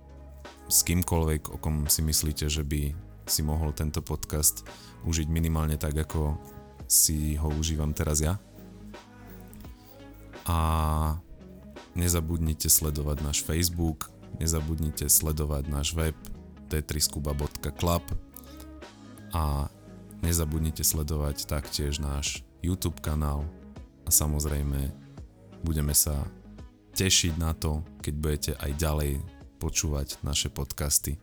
s 0.66 0.78
kýmkoľvek, 0.82 1.54
o 1.54 1.56
kom 1.62 1.86
si 1.86 2.02
myslíte, 2.02 2.50
že 2.50 2.66
by 2.66 2.90
si 3.30 3.40
mohol 3.46 3.70
tento 3.70 4.02
podcast 4.02 4.66
užiť 5.06 5.30
minimálne 5.30 5.78
tak, 5.78 5.94
ako 5.94 6.34
si 6.90 7.38
ho 7.38 7.46
užívam 7.54 7.94
teraz 7.94 8.26
ja. 8.26 8.42
A 10.44 10.58
nezabudnite 11.96 12.68
sledovať 12.68 13.16
náš 13.24 13.38
Facebook, 13.46 14.12
nezabudnite 14.36 15.08
sledovať 15.08 15.64
náš 15.70 15.96
web 15.96 16.16
tetriskuba.club 16.68 18.04
a 19.32 19.68
nezabudnite 20.20 20.82
sledovať 20.82 21.46
taktiež 21.46 22.00
náš 22.00 22.42
YouTube 22.64 23.00
kanál 23.00 23.44
a 24.04 24.10
samozrejme 24.10 24.92
budeme 25.64 25.92
sa 25.96 26.24
tešiť 26.94 27.34
na 27.40 27.52
to, 27.52 27.82
keď 28.00 28.14
budete 28.14 28.52
aj 28.56 28.70
ďalej 28.78 29.12
počúvať 29.58 30.20
naše 30.20 30.52
podcasty. 30.52 31.18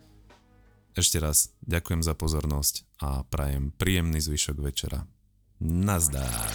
Ešte 0.92 1.24
raz 1.24 1.56
ďakujem 1.64 2.04
za 2.04 2.12
pozornosť 2.18 2.84
a 3.00 3.24
prajem 3.24 3.72
príjemný 3.72 4.20
zvyšok 4.20 4.58
večera. 4.60 5.08
Nazdár. 5.62 6.52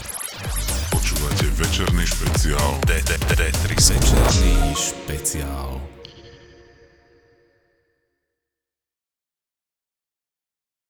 Počúvate 0.91 1.47
večerný 1.59 2.05
špeciál. 2.07 2.79
Večerný 2.87 4.75
špeciál. 4.77 5.96